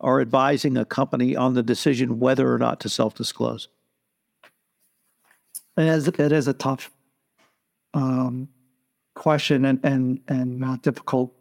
or 0.00 0.20
advising 0.20 0.76
a 0.76 0.84
company 0.84 1.36
on 1.36 1.54
the 1.54 1.62
decision 1.62 2.18
whether 2.18 2.52
or 2.52 2.58
not 2.58 2.80
to 2.80 2.88
self 2.88 3.14
disclose? 3.14 3.68
It 5.76 5.84
is, 5.84 6.08
it 6.08 6.32
is 6.32 6.48
a 6.48 6.52
tough 6.52 6.90
um, 7.94 8.48
question 9.14 9.64
and, 9.64 9.80
and, 9.84 10.20
and 10.28 10.58
not 10.58 10.82
difficult 10.82 11.32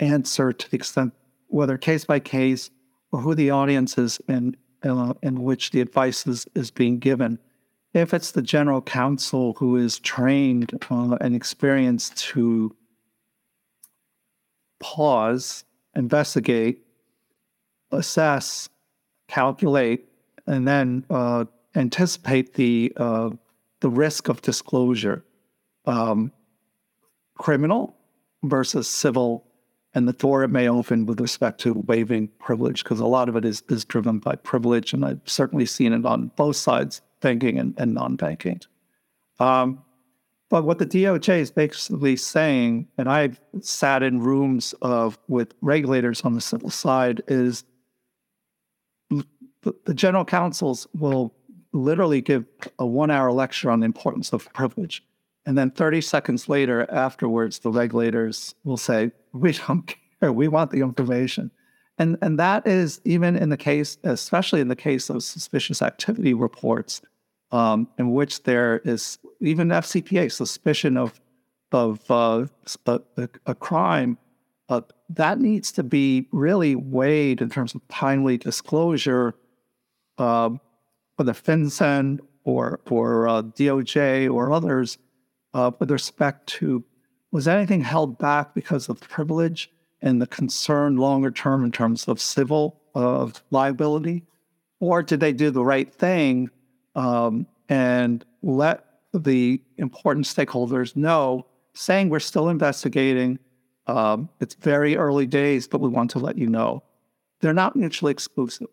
answer 0.00 0.52
to 0.52 0.70
the 0.70 0.76
extent 0.76 1.12
whether 1.48 1.76
case 1.76 2.04
by 2.04 2.20
case 2.20 2.70
or 3.12 3.20
who 3.20 3.34
the 3.34 3.50
audience 3.50 3.98
is 3.98 4.20
in, 4.28 4.56
uh, 4.84 5.12
in 5.22 5.42
which 5.42 5.70
the 5.70 5.80
advice 5.80 6.26
is, 6.26 6.46
is 6.54 6.70
being 6.70 6.98
given 6.98 7.38
if 7.92 8.14
it's 8.14 8.32
the 8.32 8.42
general 8.42 8.80
counsel 8.80 9.54
who 9.54 9.76
is 9.76 9.98
trained 9.98 10.72
uh, 10.90 11.16
and 11.20 11.34
experienced 11.34 12.16
to 12.18 12.74
pause, 14.78 15.64
investigate, 15.96 16.82
assess, 17.90 18.68
calculate, 19.28 20.08
and 20.46 20.66
then 20.66 21.04
uh, 21.10 21.44
anticipate 21.74 22.54
the 22.54 22.92
uh, 22.96 23.30
the 23.80 23.90
risk 23.90 24.28
of 24.28 24.42
disclosure, 24.42 25.24
um, 25.86 26.30
criminal 27.38 27.96
versus 28.42 28.88
civil, 28.88 29.46
and 29.94 30.06
the 30.06 30.12
door 30.12 30.44
it 30.44 30.48
may 30.48 30.68
open 30.68 31.06
with 31.06 31.20
respect 31.20 31.60
to 31.60 31.72
waiving 31.86 32.28
privilege, 32.38 32.84
because 32.84 33.00
a 33.00 33.06
lot 33.06 33.28
of 33.28 33.36
it 33.36 33.44
is 33.44 33.62
is 33.68 33.84
driven 33.84 34.18
by 34.18 34.36
privilege, 34.36 34.92
and 34.92 35.04
I've 35.04 35.20
certainly 35.24 35.66
seen 35.66 35.92
it 35.92 36.06
on 36.06 36.30
both 36.36 36.56
sides 36.56 37.02
banking 37.20 37.58
and, 37.58 37.74
and 37.78 37.94
non-banking. 37.94 38.60
Um, 39.38 39.82
but 40.50 40.64
what 40.64 40.78
the 40.78 40.86
DOJ 40.86 41.38
is 41.38 41.50
basically 41.52 42.16
saying, 42.16 42.88
and 42.98 43.08
I've 43.08 43.40
sat 43.60 44.02
in 44.02 44.20
rooms 44.20 44.74
of 44.82 45.16
with 45.28 45.54
regulators 45.60 46.22
on 46.22 46.34
the 46.34 46.40
civil 46.40 46.70
side, 46.70 47.22
is 47.28 47.64
the, 49.10 49.94
general 49.94 50.24
counsels 50.24 50.88
will 50.92 51.32
literally 51.72 52.20
give 52.20 52.44
a 52.80 52.86
one-hour 52.86 53.30
lecture 53.30 53.70
on 53.70 53.78
the 53.80 53.86
importance 53.86 54.32
of 54.32 54.52
privilege, 54.52 55.04
and 55.46 55.56
then 55.56 55.70
30 55.70 56.00
seconds 56.00 56.48
later, 56.48 56.84
afterwards, 56.90 57.60
the 57.60 57.70
regulators 57.70 58.54
will 58.64 58.76
say, 58.76 59.12
"We 59.32 59.52
don't 59.52 59.94
care. 60.20 60.32
We 60.32 60.48
want 60.48 60.72
the 60.72 60.80
information." 60.80 61.52
And, 62.00 62.16
and 62.22 62.38
that 62.38 62.66
is 62.66 62.98
even 63.04 63.36
in 63.36 63.50
the 63.50 63.58
case, 63.58 63.98
especially 64.04 64.62
in 64.62 64.68
the 64.68 64.74
case 64.74 65.10
of 65.10 65.22
suspicious 65.22 65.82
activity 65.82 66.32
reports, 66.32 67.02
um, 67.52 67.88
in 67.98 68.12
which 68.12 68.44
there 68.44 68.78
is 68.86 69.18
even 69.40 69.68
FCPA 69.68 70.32
suspicion 70.32 70.96
of 70.96 71.20
of 71.72 72.10
uh, 72.10 72.46
a, 72.86 73.00
a, 73.46 73.54
crime, 73.54 74.18
uh, 74.70 74.80
that 75.10 75.38
needs 75.38 75.70
to 75.70 75.84
be 75.84 76.26
really 76.32 76.74
weighed 76.74 77.40
in 77.40 77.48
terms 77.48 77.76
of 77.76 77.86
timely 77.86 78.36
disclosure 78.36 79.34
uh, 80.18 80.50
for 81.16 81.22
the 81.22 81.32
FinCEN 81.32 82.18
or 82.44 82.80
or 82.88 83.28
uh, 83.28 83.42
DOJ 83.42 84.32
or 84.32 84.52
others 84.52 84.96
uh, 85.52 85.70
with 85.78 85.90
respect 85.90 86.46
to 86.46 86.82
was 87.30 87.46
anything 87.46 87.82
held 87.82 88.16
back 88.16 88.54
because 88.54 88.88
of 88.88 89.00
privilege 89.00 89.70
and 90.02 90.20
the 90.20 90.26
concern 90.26 90.96
longer 90.96 91.30
term 91.30 91.64
in 91.64 91.72
terms 91.72 92.08
of 92.08 92.20
civil 92.20 92.80
uh, 92.94 93.30
liability, 93.50 94.22
or 94.80 95.02
did 95.02 95.20
they 95.20 95.32
do 95.32 95.50
the 95.50 95.64
right 95.64 95.92
thing? 95.92 96.50
um, 96.94 97.46
and 97.68 98.24
let 98.42 98.84
the 99.12 99.60
important 99.78 100.26
stakeholders 100.26 100.96
know, 100.96 101.46
saying 101.74 102.08
we're 102.08 102.20
still 102.20 102.48
investigating. 102.48 103.38
Um, 103.86 104.28
it's 104.40 104.54
very 104.54 104.96
early 104.96 105.26
days, 105.26 105.66
but 105.66 105.80
we 105.80 105.88
want 105.88 106.10
to 106.12 106.18
let 106.18 106.38
you 106.38 106.48
know. 106.48 106.82
They're 107.40 107.52
not 107.52 107.76
mutually 107.76 108.12
exclusive. 108.12 108.68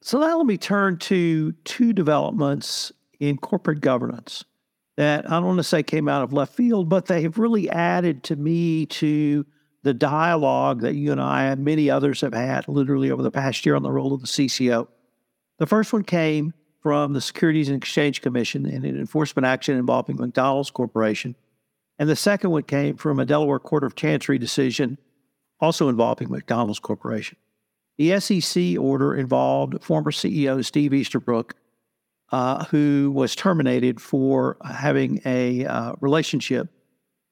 So 0.00 0.18
now 0.18 0.36
let 0.36 0.46
me 0.46 0.58
turn 0.58 0.98
to 0.98 1.52
two 1.64 1.92
developments 1.92 2.92
in 3.20 3.38
corporate 3.38 3.80
governance 3.80 4.44
that 4.96 5.26
I 5.26 5.34
don't 5.34 5.46
want 5.46 5.58
to 5.58 5.64
say 5.64 5.82
came 5.82 6.08
out 6.08 6.22
of 6.22 6.32
left 6.32 6.54
field, 6.54 6.88
but 6.88 7.06
they 7.06 7.22
have 7.22 7.38
really 7.38 7.68
added 7.70 8.22
to 8.24 8.36
me 8.36 8.86
to 8.86 9.44
the 9.82 9.94
dialogue 9.94 10.80
that 10.80 10.94
you 10.94 11.12
and 11.12 11.20
I 11.20 11.44
and 11.44 11.64
many 11.64 11.90
others 11.90 12.20
have 12.22 12.32
had 12.32 12.68
literally 12.68 13.10
over 13.10 13.22
the 13.22 13.30
past 13.30 13.66
year 13.66 13.74
on 13.74 13.82
the 13.82 13.90
role 13.90 14.14
of 14.14 14.20
the 14.20 14.26
CCO. 14.26 14.88
The 15.58 15.66
first 15.66 15.92
one 15.92 16.04
came 16.04 16.54
from 16.80 17.12
the 17.12 17.20
Securities 17.20 17.68
and 17.68 17.76
Exchange 17.76 18.22
Commission 18.22 18.66
in 18.66 18.84
an 18.84 18.98
enforcement 18.98 19.46
action 19.46 19.76
involving 19.76 20.16
McDonald's 20.16 20.70
Corporation. 20.70 21.34
And 21.98 22.08
the 22.08 22.16
second 22.16 22.50
one 22.50 22.64
came 22.64 22.96
from 22.96 23.20
a 23.20 23.24
Delaware 23.24 23.58
Court 23.58 23.84
of 23.84 23.94
Chancery 23.94 24.38
decision 24.38 24.98
also 25.60 25.88
involving 25.88 26.30
McDonald's 26.30 26.78
Corporation. 26.78 27.38
The 27.96 28.18
SEC 28.20 28.78
order 28.78 29.14
involved 29.14 29.82
former 29.82 30.10
CEO 30.10 30.64
Steve 30.64 30.92
Easterbrook, 30.92 31.54
uh, 32.32 32.64
who 32.66 33.12
was 33.14 33.34
terminated 33.34 34.00
for 34.00 34.56
having 34.64 35.20
a 35.24 35.64
uh, 35.66 35.92
relationship, 36.00 36.68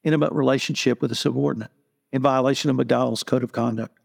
intimate 0.04 0.32
relationship 0.32 1.00
with 1.00 1.10
a 1.10 1.14
subordinate 1.14 1.70
in 2.12 2.22
violation 2.22 2.70
of 2.70 2.76
McDonald's 2.76 3.22
code 3.22 3.42
of 3.42 3.52
conduct. 3.52 3.98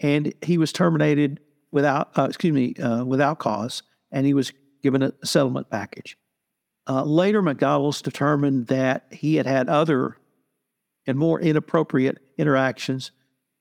And 0.00 0.34
he 0.42 0.58
was 0.58 0.72
terminated 0.72 1.40
without, 1.70 2.10
uh, 2.18 2.24
excuse 2.24 2.52
me, 2.52 2.74
uh, 2.74 3.04
without 3.04 3.38
cause, 3.38 3.82
and 4.10 4.26
he 4.26 4.34
was 4.34 4.52
given 4.82 5.02
a 5.02 5.12
settlement 5.24 5.70
package. 5.70 6.18
Uh, 6.88 7.02
later, 7.02 7.42
McDonald's 7.42 8.02
determined 8.02 8.66
that 8.66 9.06
he 9.10 9.36
had 9.36 9.46
had 9.46 9.68
other 9.68 10.16
and 11.06 11.18
more 11.18 11.40
inappropriate 11.40 12.18
interactions 12.36 13.10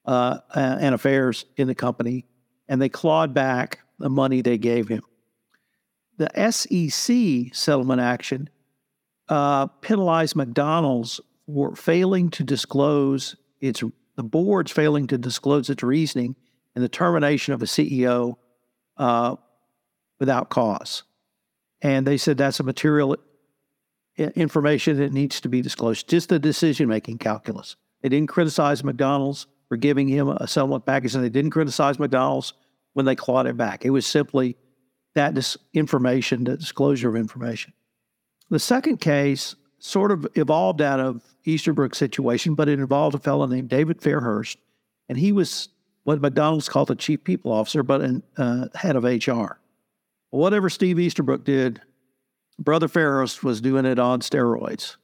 and 0.06 0.93
affairs 0.93 1.45
in 1.58 1.67
the 1.67 1.75
company, 1.75 2.25
and 2.67 2.82
they 2.82 2.89
clawed 2.89 3.34
back 3.34 3.80
the 3.97 4.10
money 4.10 4.41
they 4.41 4.58
gave 4.58 4.88
him. 4.88 5.04
The 6.17 6.51
SEC 6.51 7.54
settlement 7.54 8.01
action 8.01 8.49
uh, 9.28 9.67
penalized 9.67 10.36
McDonald's 10.36 11.19
for 11.45 11.75
failing 11.75 12.30
to 12.32 12.43
disclose 12.43 13.36
its 13.62 13.84
the 14.15 14.23
board's 14.23 14.71
failing 14.71 15.08
to 15.08 15.17
disclose 15.17 15.69
its 15.69 15.84
reasoning 15.84 16.36
and 16.73 16.84
the 16.84 16.89
termination 16.89 17.54
of 17.54 17.62
a 17.62 17.65
CEO 17.65 18.36
uh, 18.97 19.36
without 20.19 20.49
cause. 20.49 21.04
And 21.82 22.08
they 22.08 22.17
said 22.17 22.38
that's 22.38 22.60
a 22.60 22.63
material 22.63 23.17
information 24.17 24.97
that 24.97 25.12
needs 25.12 25.41
to 25.41 25.49
be 25.49 25.62
disclosed, 25.62 26.08
just 26.08 26.30
the 26.30 26.39
decision 26.39 26.88
making 26.88 27.17
calculus. 27.17 27.75
They 28.01 28.10
didn't 28.10 28.30
criticize 28.30 28.84
McDonald's 28.84 29.47
for 29.67 29.78
giving 29.78 30.08
him 30.08 30.30
a 30.30 30.47
settlement 30.47 30.86
package, 30.86 31.15
and 31.15 31.23
they 31.23 31.30
didn't 31.30 31.51
criticize 31.51 31.99
McDonald's 31.99 32.54
when 32.93 33.06
they 33.06 33.15
clawed 33.15 33.47
it 33.47 33.58
back. 33.58 33.84
It 33.84 33.89
was 33.89 34.06
simply 34.06 34.56
that 35.15 35.34
dis- 35.34 35.58
information, 35.73 36.43
the 36.43 36.58
disclosure 36.58 37.10
of 37.10 37.15
information. 37.15 37.73
The 38.49 38.60
second 38.60 38.97
case 38.97 39.56
sort 39.80 40.12
of 40.12 40.28
evolved 40.36 40.82
out 40.82 40.99
of 40.99 41.23
Easterbrook 41.45 41.95
situation, 41.95 42.54
but 42.54 42.69
it 42.69 42.80
involved 42.80 43.15
a 43.15 43.19
fellow 43.19 43.45
named 43.45 43.69
David 43.69 43.99
Fairhurst, 44.01 44.58
and 45.10 45.17
he 45.17 45.32
was 45.32 45.69
what 46.04 46.21
McDonald's 46.21 46.69
called 46.69 46.89
the 46.89 46.95
chief 46.95 47.23
people 47.23 47.51
officer, 47.51 47.82
but 47.82 48.01
an 48.01 48.23
uh, 48.38 48.67
head 48.75 48.95
of 48.95 49.04
HR. 49.04 49.60
Whatever 50.30 50.69
Steve 50.69 50.99
Easterbrook 50.99 51.43
did, 51.43 51.82
Brother 52.60 52.88
Fairhurst 52.88 53.43
was 53.43 53.62
doing 53.62 53.86
it 53.86 53.99
on 53.99 54.21
steroids, 54.21 54.97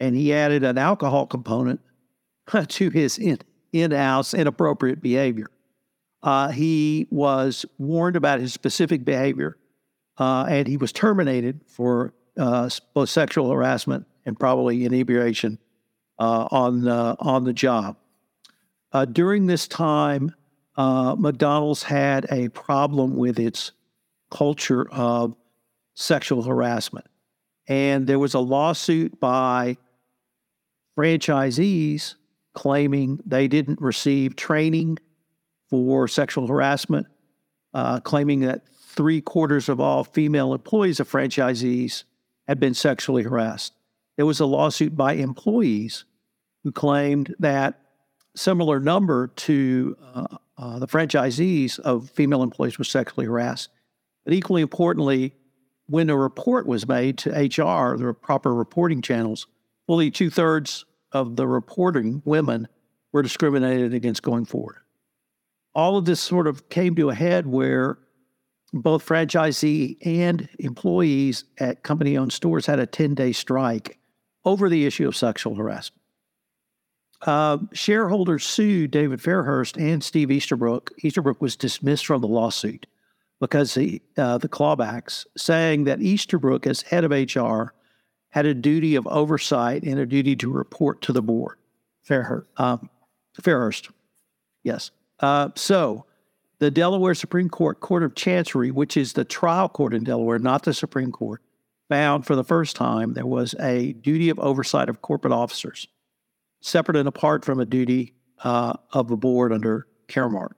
and 0.00 0.16
he 0.16 0.32
added 0.32 0.64
an 0.64 0.78
alcohol 0.78 1.26
component 1.26 1.80
to 2.68 2.90
his 2.90 3.18
in, 3.18 3.38
in-house 3.72 4.34
inappropriate 4.34 5.02
behavior. 5.02 5.50
Uh, 6.22 6.48
he 6.48 7.06
was 7.10 7.64
warned 7.78 8.16
about 8.16 8.40
his 8.40 8.52
specific 8.52 9.04
behavior, 9.04 9.56
uh, 10.18 10.46
and 10.48 10.66
he 10.66 10.76
was 10.76 10.92
terminated 10.92 11.60
for 11.66 12.12
uh, 12.36 12.68
both 12.94 13.08
sexual 13.08 13.50
harassment 13.50 14.06
and 14.26 14.38
probably 14.38 14.84
inebriation 14.84 15.58
uh, 16.18 16.48
on 16.50 16.86
on 16.88 17.44
the 17.44 17.52
job. 17.52 17.96
Uh, 18.92 19.04
during 19.04 19.46
this 19.46 19.68
time, 19.68 20.34
uh, 20.76 21.14
McDonald's 21.18 21.82
had 21.82 22.26
a 22.32 22.48
problem 22.48 23.16
with 23.16 23.38
its 23.38 23.72
culture 24.30 24.88
of 24.90 25.36
sexual 25.94 26.42
harassment, 26.42 27.06
and 27.68 28.06
there 28.06 28.18
was 28.18 28.34
a 28.34 28.40
lawsuit 28.40 29.20
by 29.20 29.76
franchisees 30.96 32.14
claiming 32.54 33.20
they 33.24 33.46
didn't 33.46 33.80
receive 33.80 34.34
training 34.34 34.98
for 35.68 36.08
sexual 36.08 36.46
harassment, 36.46 37.06
uh, 37.74 38.00
claiming 38.00 38.40
that 38.40 38.62
three 38.68 39.20
quarters 39.20 39.68
of 39.68 39.80
all 39.80 40.04
female 40.04 40.54
employees 40.54 41.00
of 41.00 41.10
franchisees 41.10 42.04
had 42.46 42.58
been 42.58 42.74
sexually 42.74 43.22
harassed. 43.22 43.74
There 44.16 44.26
was 44.26 44.40
a 44.40 44.46
lawsuit 44.46 44.96
by 44.96 45.14
employees 45.14 46.04
who 46.64 46.72
claimed 46.72 47.34
that 47.38 47.80
similar 48.34 48.80
number 48.80 49.28
to 49.28 49.96
uh, 50.14 50.26
uh, 50.56 50.78
the 50.78 50.88
franchisees 50.88 51.78
of 51.78 52.10
female 52.10 52.42
employees 52.42 52.78
were 52.78 52.84
sexually 52.84 53.26
harassed. 53.26 53.68
But 54.24 54.34
equally 54.34 54.62
importantly, 54.62 55.34
when 55.86 56.10
a 56.10 56.16
report 56.16 56.66
was 56.66 56.86
made 56.86 57.18
to 57.18 57.30
HR, 57.30 57.96
the 57.96 58.12
proper 58.12 58.54
reporting 58.54 59.00
channels, 59.02 59.46
fully 59.86 60.10
two 60.10 60.30
thirds 60.30 60.84
of 61.12 61.36
the 61.36 61.46
reporting 61.46 62.22
women 62.24 62.68
were 63.12 63.22
discriminated 63.22 63.94
against 63.94 64.22
going 64.22 64.44
forward. 64.44 64.76
All 65.78 65.96
of 65.96 66.06
this 66.06 66.20
sort 66.20 66.48
of 66.48 66.68
came 66.70 66.96
to 66.96 67.08
a 67.08 67.14
head 67.14 67.46
where 67.46 67.98
both 68.72 69.06
franchisee 69.06 69.96
and 70.04 70.48
employees 70.58 71.44
at 71.58 71.84
company 71.84 72.18
owned 72.18 72.32
stores 72.32 72.66
had 72.66 72.80
a 72.80 72.86
10 72.86 73.14
day 73.14 73.30
strike 73.30 73.96
over 74.44 74.68
the 74.68 74.86
issue 74.86 75.06
of 75.06 75.14
sexual 75.14 75.54
harassment. 75.54 76.02
Uh, 77.22 77.58
shareholders 77.72 78.44
sued 78.44 78.90
David 78.90 79.20
Fairhurst 79.20 79.80
and 79.80 80.02
Steve 80.02 80.32
Easterbrook. 80.32 80.90
Easterbrook 80.98 81.40
was 81.40 81.54
dismissed 81.54 82.06
from 82.06 82.22
the 82.22 82.26
lawsuit 82.26 82.88
because 83.40 83.74
he, 83.74 84.02
uh, 84.16 84.36
the 84.36 84.48
clawbacks, 84.48 85.26
saying 85.36 85.84
that 85.84 86.02
Easterbrook, 86.02 86.66
as 86.66 86.82
head 86.82 87.04
of 87.04 87.12
HR, 87.12 87.72
had 88.30 88.46
a 88.46 88.54
duty 88.54 88.96
of 88.96 89.06
oversight 89.06 89.84
and 89.84 90.00
a 90.00 90.06
duty 90.06 90.34
to 90.34 90.50
report 90.50 91.02
to 91.02 91.12
the 91.12 91.22
board. 91.22 91.56
Fairhurst. 92.04 92.46
Um, 92.56 92.90
Fairhurst. 93.40 93.92
Yes. 94.64 94.90
Uh, 95.20 95.50
so 95.56 96.04
the 96.58 96.70
Delaware 96.70 97.14
Supreme 97.14 97.48
Court 97.48 97.80
Court 97.80 98.02
of 98.02 98.14
Chancery, 98.14 98.70
which 98.70 98.96
is 98.96 99.12
the 99.12 99.24
trial 99.24 99.68
court 99.68 99.94
in 99.94 100.04
Delaware, 100.04 100.38
not 100.38 100.62
the 100.62 100.74
Supreme 100.74 101.12
Court, 101.12 101.42
found 101.88 102.26
for 102.26 102.36
the 102.36 102.44
first 102.44 102.76
time 102.76 103.14
there 103.14 103.26
was 103.26 103.54
a 103.60 103.92
duty 103.94 104.28
of 104.28 104.38
oversight 104.38 104.88
of 104.88 105.02
corporate 105.02 105.32
officers, 105.32 105.88
separate 106.60 106.96
and 106.96 107.08
apart 107.08 107.44
from 107.44 107.60
a 107.60 107.64
duty 107.64 108.14
uh, 108.44 108.74
of 108.92 109.08
the 109.08 109.16
board 109.16 109.52
under 109.52 109.86
Caremark. 110.08 110.52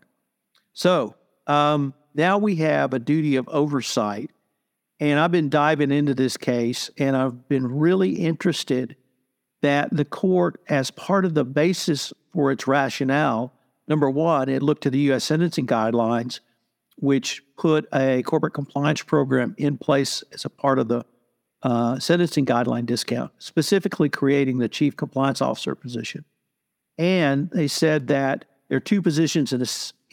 So 0.72 1.14
um, 1.46 1.94
now 2.14 2.38
we 2.38 2.56
have 2.56 2.92
a 2.92 2.98
duty 2.98 3.36
of 3.36 3.48
oversight. 3.48 4.30
And 5.02 5.18
I've 5.18 5.32
been 5.32 5.48
diving 5.48 5.92
into 5.92 6.14
this 6.14 6.36
case, 6.36 6.90
and 6.98 7.16
I've 7.16 7.48
been 7.48 7.66
really 7.66 8.16
interested 8.16 8.96
that 9.62 9.88
the 9.90 10.04
court, 10.04 10.60
as 10.68 10.90
part 10.90 11.24
of 11.24 11.32
the 11.32 11.44
basis 11.44 12.12
for 12.34 12.52
its 12.52 12.66
rationale, 12.66 13.54
Number 13.90 14.08
one, 14.08 14.48
it 14.48 14.62
looked 14.62 14.84
to 14.84 14.90
the 14.90 15.00
U.S. 15.00 15.24
sentencing 15.24 15.66
guidelines, 15.66 16.38
which 16.96 17.42
put 17.58 17.88
a 17.92 18.22
corporate 18.22 18.54
compliance 18.54 19.02
program 19.02 19.52
in 19.58 19.76
place 19.76 20.22
as 20.32 20.44
a 20.44 20.48
part 20.48 20.78
of 20.78 20.86
the 20.86 21.04
uh, 21.64 21.98
sentencing 21.98 22.46
guideline 22.46 22.86
discount, 22.86 23.32
specifically 23.38 24.08
creating 24.08 24.58
the 24.58 24.68
chief 24.68 24.96
compliance 24.96 25.42
officer 25.42 25.74
position. 25.74 26.24
And 26.98 27.50
they 27.50 27.66
said 27.66 28.06
that 28.06 28.44
there 28.68 28.76
are 28.76 28.80
two 28.80 29.02
positions 29.02 29.52
in 29.52 29.60
a, 29.60 29.66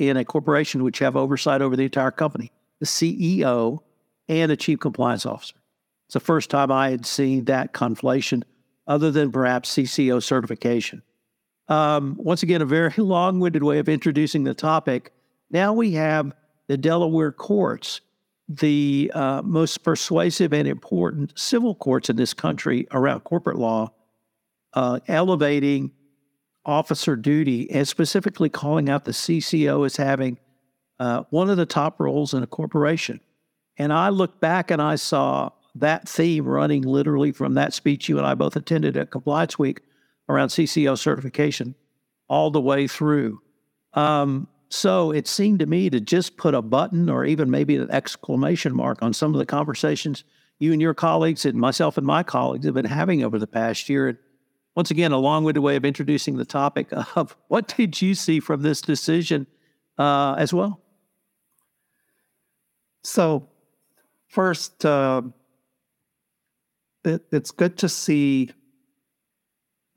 in 0.04 0.18
a 0.18 0.26
corporation 0.26 0.84
which 0.84 0.98
have 0.98 1.16
oversight 1.16 1.62
over 1.62 1.76
the 1.76 1.84
entire 1.84 2.12
company 2.12 2.52
the 2.80 2.86
CEO 2.86 3.80
and 4.28 4.52
the 4.52 4.58
chief 4.58 4.80
compliance 4.80 5.26
officer. 5.26 5.56
It's 6.08 6.14
the 6.14 6.20
first 6.20 6.50
time 6.50 6.72
I 6.72 6.90
had 6.90 7.06
seen 7.06 7.46
that 7.46 7.74
conflation, 7.74 8.44
other 8.88 9.12
than 9.12 9.32
perhaps 9.32 9.76
CCO 9.76 10.22
certification. 10.22 11.02
Um, 11.70 12.16
once 12.18 12.44
again, 12.44 12.62
a 12.62 12.66
very 12.66 12.94
long 12.98 13.40
winded 13.40 13.64
way 13.64 13.80
of 13.80 13.90
introducing 13.90 14.44
the 14.44 14.54
topic. 14.54 15.14
Now 15.50 15.74
we 15.74 15.92
have 15.92 16.34
the 16.68 16.78
Delaware 16.78 17.32
courts, 17.32 18.02
the 18.48 19.12
uh, 19.14 19.42
most 19.44 19.84
persuasive 19.84 20.54
and 20.54 20.68
important 20.68 21.38
civil 21.38 21.76
courts 21.76 22.10
in 22.10 22.16
this 22.16 22.34
country 22.34 22.88
around 22.92 23.22
corporate 23.22 23.58
law, 23.58 23.92
uh, 24.74 25.00
elevating 25.08 25.92
officer 26.66 27.16
duty 27.16 27.72
and 27.72 27.88
specifically 27.88 28.50
calling 28.50 28.90
out 28.90 29.06
the 29.06 29.12
CCO 29.12 29.86
as 29.86 29.96
having 29.96 30.38
uh, 31.00 31.24
one 31.30 31.50
of 31.50 31.58
the 31.58 31.66
top 31.66 32.00
roles 32.00 32.34
in 32.34 32.44
a 32.44 32.48
corporation. 32.48 33.22
And 33.78 33.94
I 33.94 34.10
looked 34.10 34.42
back 34.42 34.72
and 34.72 34.82
I 34.82 34.96
saw 34.96 35.52
that 35.76 36.10
theme 36.10 36.46
running 36.46 36.82
literally 36.82 37.32
from 37.32 37.54
that 37.54 37.74
speech 37.74 38.10
you 38.10 38.18
and 38.18 38.26
I 38.26 38.34
both 38.34 38.56
attended 38.56 38.98
at 38.98 39.12
Compliance 39.12 39.58
Week 39.58 39.82
around 40.30 40.50
CCO 40.50 40.98
certification 40.98 41.76
all 42.30 42.52
the 42.52 42.62
way 42.62 42.88
through. 42.88 43.42
Um, 43.94 44.48
so 44.70 45.12
it 45.12 45.28
seemed 45.28 45.60
to 45.60 45.66
me 45.66 45.90
to 45.90 46.00
just 46.00 46.38
put 46.38 46.54
a 46.54 46.62
button 46.62 47.10
or 47.10 47.24
even 47.26 47.50
maybe 47.50 47.78
an 47.78 47.90
exclamation 47.90 48.76
mark 48.76 49.02
on 49.02 49.14
some 49.14 49.34
of 49.34 49.40
the 49.40 49.46
conversations 49.46 50.24
you 50.60 50.74
and 50.74 50.82
your 50.82 50.94
colleagues 50.94 51.46
and 51.46 51.56
myself 51.56 51.98
and 51.98 52.06
my 52.06 52.24
colleagues 52.24 52.66
have 52.66 52.74
been 52.74 52.86
having 52.86 53.24
over 53.24 53.38
the 53.38 53.48
past 53.48 53.90
year. 53.90 54.10
And 54.10 54.18
once 54.76 54.92
again, 54.92 55.12
a 55.12 55.18
long-winded 55.18 55.62
way 55.62 55.76
of 55.76 55.86
introducing 55.86 56.38
the 56.38 56.46
topic 56.46 56.88
of 57.16 57.36
what 57.48 57.68
did 57.76 58.02
you 58.02 58.16
see 58.16 58.40
from 58.40 58.62
this 58.62 58.82
decision 58.82 59.48
uh, 59.98 60.36
as 60.38 60.54
well? 60.54 60.82
So, 63.04 63.48
first, 64.28 64.84
uh, 64.84 65.22
it, 67.06 67.24
it's 67.32 67.52
good 67.52 67.78
to 67.78 67.90
see 67.90 68.52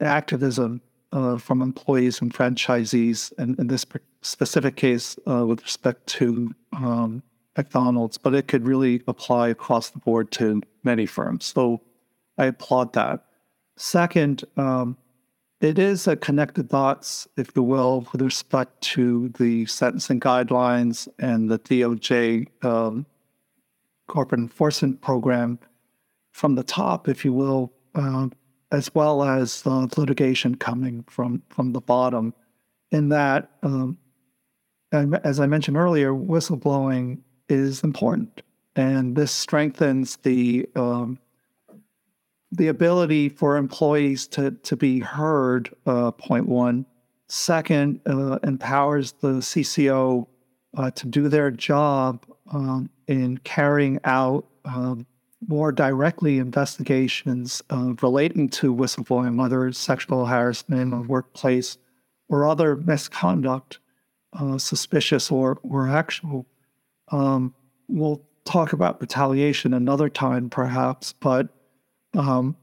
activism 0.01 0.81
uh, 1.13 1.37
from 1.37 1.63
employees 1.63 2.21
and 2.21 2.33
franchisees, 2.33 3.33
and 3.39 3.59
in 3.59 3.67
this 3.67 3.85
specific 4.23 4.77
case, 4.77 5.19
uh, 5.29 5.45
with 5.47 5.63
respect 5.63 6.07
to 6.07 6.55
um, 6.73 7.23
McDonald's, 7.57 8.17
but 8.17 8.35
it 8.35 8.49
could 8.49 8.67
really 8.67 9.03
apply 9.09 9.49
across 9.49 9.91
the 9.91 9.99
board 9.99 10.31
to 10.33 10.63
many 10.85 11.07
firms. 11.07 11.47
So 11.47 11.81
I 12.39 12.47
applaud 12.47 12.93
that. 12.95 13.25
Second, 13.77 14.45
um, 14.57 14.97
it 15.61 15.79
is 15.79 16.07
a 16.07 16.17
connected 16.17 16.69
dots, 16.69 17.29
if 17.37 17.51
you 17.55 17.63
will, 17.63 18.07
with 18.13 18.23
respect 18.23 18.81
to 18.83 19.29
the 19.39 19.67
sentencing 19.67 20.21
guidelines 20.21 21.07
and 21.19 21.51
the 21.51 21.59
DOJ 21.59 22.47
um, 22.65 23.05
corporate 24.09 24.41
enforcement 24.41 25.01
program 25.03 25.59
from 26.33 26.55
the 26.55 26.63
top, 26.63 27.09
if 27.09 27.25
you 27.25 27.33
will, 27.33 27.73
uh, 27.95 28.29
as 28.73 28.95
well 28.95 29.23
as 29.23 29.65
litigation 29.67 30.55
coming 30.55 31.05
from 31.09 31.43
from 31.49 31.73
the 31.73 31.81
bottom. 31.81 32.35
In 32.93 33.09
that, 33.11 33.51
um, 33.63 33.99
as 34.93 35.39
I 35.39 35.47
mentioned 35.47 35.77
earlier, 35.77 36.13
whistleblowing 36.13 37.21
is 37.49 37.83
important, 37.85 38.43
and 38.77 39.17
this 39.17 39.33
strengthens 39.33 40.17
the 40.17 40.69
um, 40.77 41.19
the 42.53 42.69
ability 42.69 43.29
for 43.29 43.57
employees 43.57 44.27
to 44.29 44.51
to 44.51 44.77
be 44.77 45.01
heard. 45.01 45.75
Uh, 45.87 46.11
point 46.13 46.47
one. 46.47 46.87
Second, 47.29 48.01
uh, 48.07 48.41
empowers 48.43 49.13
the 49.13 49.35
CCO 49.35 50.27
uh, 50.77 50.91
to 50.91 51.07
do 51.07 51.29
their 51.29 51.53
job 51.53 52.27
um, 52.53 52.91
in 53.07 53.39
carrying 53.39 54.01
out 54.03 54.47
um, 54.65 55.07
more 55.47 55.73
directly 55.73 56.39
investigations 56.39 57.63
uh, 57.71 57.95
relating 58.03 58.49
to 58.49 58.75
whistleblowing, 58.75 59.39
whether 59.39 59.73
sexual 59.73 60.27
harassment 60.27 60.81
in 60.83 60.91
the 60.91 61.01
workplace 61.01 61.79
or 62.29 62.47
other 62.47 62.77
misconduct, 62.77 63.79
uh, 64.35 64.59
suspicious 64.59 65.31
or, 65.31 65.59
or 65.63 65.89
actual. 65.89 66.47
Um, 67.11 67.55
we'll 67.89 68.23
talk 68.45 68.73
about 68.73 69.01
retaliation 69.01 69.75
another 69.75 70.09
time, 70.09 70.51
perhaps, 70.51 71.13
but 71.13 71.49
um, 72.17 72.57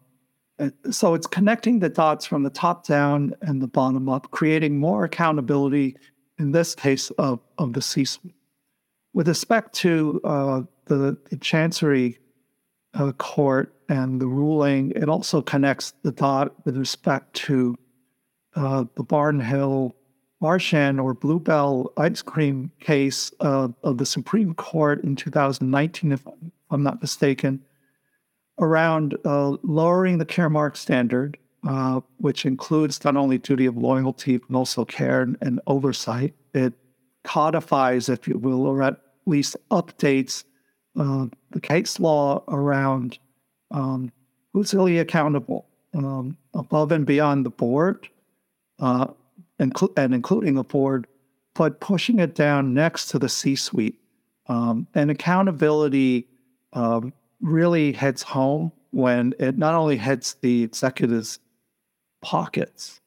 so 0.89 1.13
it's 1.13 1.27
connecting 1.27 1.79
the 1.79 1.89
dots 1.89 2.25
from 2.25 2.43
the 2.43 2.49
top 2.49 2.85
down 2.85 3.33
and 3.41 3.61
the 3.61 3.67
bottom 3.67 4.09
up, 4.09 4.31
creating 4.31 4.79
more 4.79 5.03
accountability, 5.03 5.95
in 6.39 6.51
this 6.51 6.75
case, 6.75 7.09
of, 7.11 7.39
of 7.57 7.73
the 7.73 7.81
C 7.81 8.05
suite. 8.05 8.33
With 9.13 9.27
respect 9.27 9.73
to 9.75 10.21
uh, 10.23 10.61
the, 10.85 11.17
the 11.29 11.37
Chancery 11.37 12.17
uh, 12.93 13.11
court 13.13 13.73
and 13.89 14.19
the 14.19 14.27
ruling. 14.27 14.91
It 14.95 15.09
also 15.09 15.41
connects 15.41 15.93
the 16.03 16.11
dot 16.11 16.53
with 16.65 16.77
respect 16.77 17.33
to 17.35 17.75
uh, 18.55 18.85
the 18.95 19.03
Barnhill 19.03 19.93
Marchand 20.41 20.99
or 20.99 21.13
Bluebell 21.13 21.91
ice 21.97 22.21
cream 22.21 22.71
case 22.79 23.31
uh, 23.39 23.69
of 23.83 23.97
the 23.97 24.05
Supreme 24.05 24.53
Court 24.53 25.03
in 25.03 25.15
2019, 25.15 26.11
if 26.11 26.23
I'm 26.69 26.83
not 26.83 27.01
mistaken, 27.01 27.63
around 28.59 29.17
uh, 29.25 29.57
lowering 29.63 30.17
the 30.17 30.25
Caremark 30.25 30.77
standard, 30.77 31.37
uh, 31.67 32.01
which 32.17 32.45
includes 32.45 33.03
not 33.03 33.15
only 33.15 33.37
duty 33.37 33.65
of 33.65 33.77
loyalty, 33.77 34.37
but 34.37 34.55
also 34.55 34.85
care 34.85 35.21
and, 35.21 35.37
and 35.41 35.59
oversight. 35.67 36.33
It 36.53 36.73
codifies, 37.23 38.09
if 38.09 38.27
you 38.27 38.37
will, 38.37 38.65
or 38.65 38.83
at 38.83 38.99
least 39.25 39.55
updates 39.71 40.43
uh, 40.97 41.27
the 41.51 41.61
case 41.61 41.99
law 41.99 42.43
around 42.47 43.19
um, 43.71 44.11
who's 44.53 44.73
really 44.73 44.97
accountable 44.99 45.67
um, 45.93 46.37
above 46.53 46.91
and 46.91 47.05
beyond 47.05 47.45
the 47.45 47.49
board, 47.49 48.07
uh, 48.79 49.07
and 49.59 50.13
including 50.13 50.55
the 50.55 50.63
board, 50.63 51.07
but 51.53 51.79
pushing 51.79 52.19
it 52.19 52.35
down 52.35 52.73
next 52.73 53.07
to 53.07 53.19
the 53.19 53.29
C 53.29 53.55
suite. 53.55 53.99
Um, 54.47 54.87
and 54.95 55.11
accountability 55.11 56.27
um, 56.73 57.11
really 57.41 57.91
heads 57.91 58.23
home 58.23 58.71
when 58.91 59.33
it 59.39 59.57
not 59.57 59.73
only 59.73 59.97
hits 59.97 60.35
the 60.35 60.63
executive's 60.63 61.39
pockets, 62.21 63.01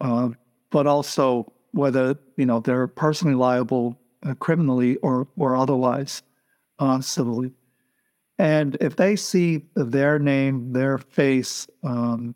uh, 0.00 0.30
but 0.70 0.86
also 0.86 1.52
whether 1.72 2.18
you 2.36 2.46
know 2.46 2.60
they're 2.60 2.88
personally 2.88 3.34
liable 3.34 3.96
uh, 4.24 4.34
criminally 4.34 4.96
or 4.96 5.28
or 5.36 5.54
otherwise 5.54 6.22
uh, 6.78 7.00
civilly. 7.00 7.52
And 8.38 8.76
if 8.80 8.96
they 8.96 9.16
see 9.16 9.62
their 9.74 10.18
name, 10.18 10.72
their 10.72 10.98
face 10.98 11.66
um, 11.82 12.34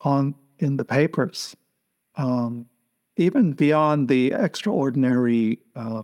on 0.00 0.34
in 0.58 0.76
the 0.76 0.84
papers, 0.84 1.54
um, 2.16 2.66
even 3.16 3.52
beyond 3.52 4.08
the 4.08 4.32
extraordinary, 4.32 5.58
uh, 5.76 6.02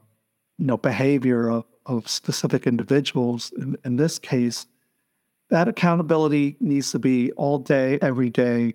you 0.59 0.67
know, 0.67 0.77
behavior 0.77 1.49
of, 1.49 1.65
of 1.87 2.09
specific 2.09 2.67
individuals, 2.67 3.53
in, 3.57 3.77
in, 3.85 3.97
this 3.97 4.19
case, 4.19 4.67
that 5.49 5.69
accountability 5.69 6.57
needs 6.61 6.91
to 6.93 6.99
be 6.99 7.33
all 7.33 7.59
day, 7.59 7.99
every 8.03 8.29
day, 8.29 8.75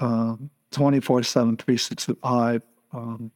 um, 0.00 0.50
24 0.72 1.22
7, 1.22 1.56
365. 1.56 2.62
Um, 2.92 3.30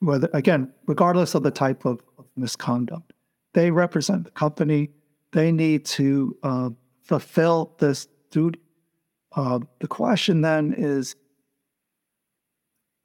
whether, 0.00 0.28
again, 0.32 0.72
regardless 0.86 1.34
of 1.34 1.42
the 1.42 1.50
type 1.50 1.84
of, 1.84 2.00
of 2.18 2.26
misconduct. 2.36 3.12
They 3.56 3.70
represent 3.70 4.24
the 4.24 4.30
company. 4.32 4.90
They 5.32 5.50
need 5.50 5.86
to 5.86 6.36
uh, 6.42 6.70
fulfill 7.04 7.74
this 7.78 8.06
duty. 8.30 8.60
Uh, 9.34 9.60
the 9.80 9.88
question 9.88 10.42
then 10.42 10.74
is 10.76 11.16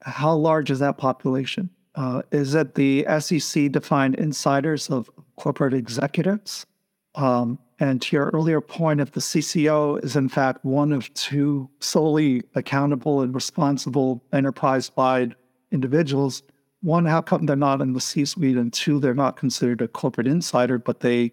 how 0.02 0.36
large 0.36 0.70
is 0.70 0.80
that 0.80 0.98
population? 0.98 1.70
Uh, 1.96 2.24
is 2.34 2.54
it 2.54 2.76
the 2.76 3.06
SEC 3.20 3.72
defined 3.72 4.16
insiders 4.16 4.90
of 4.90 5.10
corporate 5.38 5.74
executives? 5.74 6.66
Um, 7.16 7.58
and 7.80 8.02
to 8.02 8.18
your 8.18 8.30
earlier 8.34 8.60
point, 8.60 9.00
if 9.00 9.14
the 9.14 9.22
CCO 9.22 10.04
is 10.04 10.18
in 10.18 10.28
fact 10.28 10.66
one 10.66 10.92
of 10.92 11.14
two 11.14 11.70
solely 11.80 12.44
accountable 12.56 13.22
and 13.22 13.34
responsible 13.34 14.22
enterprise 14.34 14.92
wide 14.98 15.34
individuals, 15.72 16.44
one, 16.82 17.06
how 17.06 17.22
come 17.22 17.46
they're 17.46 17.56
not 17.56 17.82
in 17.82 17.94
the 17.94 18.02
C 18.02 18.26
suite? 18.26 18.58
And 18.58 18.74
two, 18.74 19.00
they're 19.00 19.14
not 19.14 19.38
considered 19.38 19.82
a 19.82 19.88
corporate 19.88 20.28
insider, 20.28 20.78
but 20.78 21.00
they, 21.00 21.32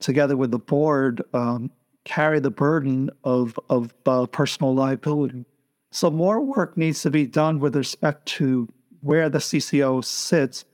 together 0.00 0.36
with 0.36 0.50
the 0.50 0.58
board, 0.58 1.22
um, 1.32 1.70
carry 2.04 2.38
the 2.38 2.50
burden 2.50 3.10
of, 3.24 3.58
of 3.68 3.92
uh, 4.06 4.26
personal 4.26 4.74
liability. 4.74 5.44
So 5.90 6.10
more 6.10 6.40
work 6.40 6.76
needs 6.76 7.02
to 7.02 7.10
be 7.10 7.26
done 7.26 7.60
with 7.60 7.76
respect 7.76 8.26
to 8.26 8.68
where 9.00 9.28
the 9.28 9.38
CCO 9.38 10.04
sits. 10.04 10.64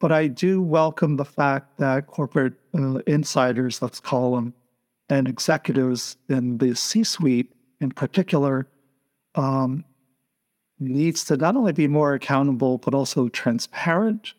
But 0.00 0.12
I 0.12 0.26
do 0.26 0.60
welcome 0.60 1.16
the 1.16 1.24
fact 1.24 1.78
that 1.78 2.06
corporate 2.06 2.54
uh, 2.76 2.98
insiders, 3.06 3.80
let's 3.80 4.00
call 4.00 4.34
them, 4.34 4.54
and 5.08 5.28
executives 5.28 6.16
in 6.28 6.58
the 6.58 6.74
C 6.74 7.04
suite 7.04 7.52
in 7.80 7.90
particular, 7.90 8.66
um, 9.34 9.84
needs 10.78 11.24
to 11.24 11.36
not 11.36 11.56
only 11.56 11.72
be 11.72 11.86
more 11.86 12.14
accountable, 12.14 12.78
but 12.78 12.94
also 12.94 13.28
transparent 13.28 14.34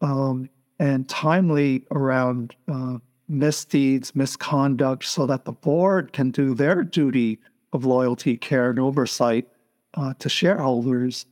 um, 0.00 0.48
and 0.78 1.08
timely 1.08 1.84
around 1.90 2.54
uh, 2.68 2.98
misdeeds, 3.28 4.14
misconduct, 4.14 5.04
so 5.04 5.26
that 5.26 5.44
the 5.44 5.52
board 5.52 6.12
can 6.12 6.30
do 6.30 6.54
their 6.54 6.82
duty 6.82 7.38
of 7.72 7.84
loyalty, 7.84 8.36
care, 8.36 8.70
and 8.70 8.78
oversight 8.78 9.48
uh, 9.94 10.14
to 10.18 10.28
shareholders 10.28 11.26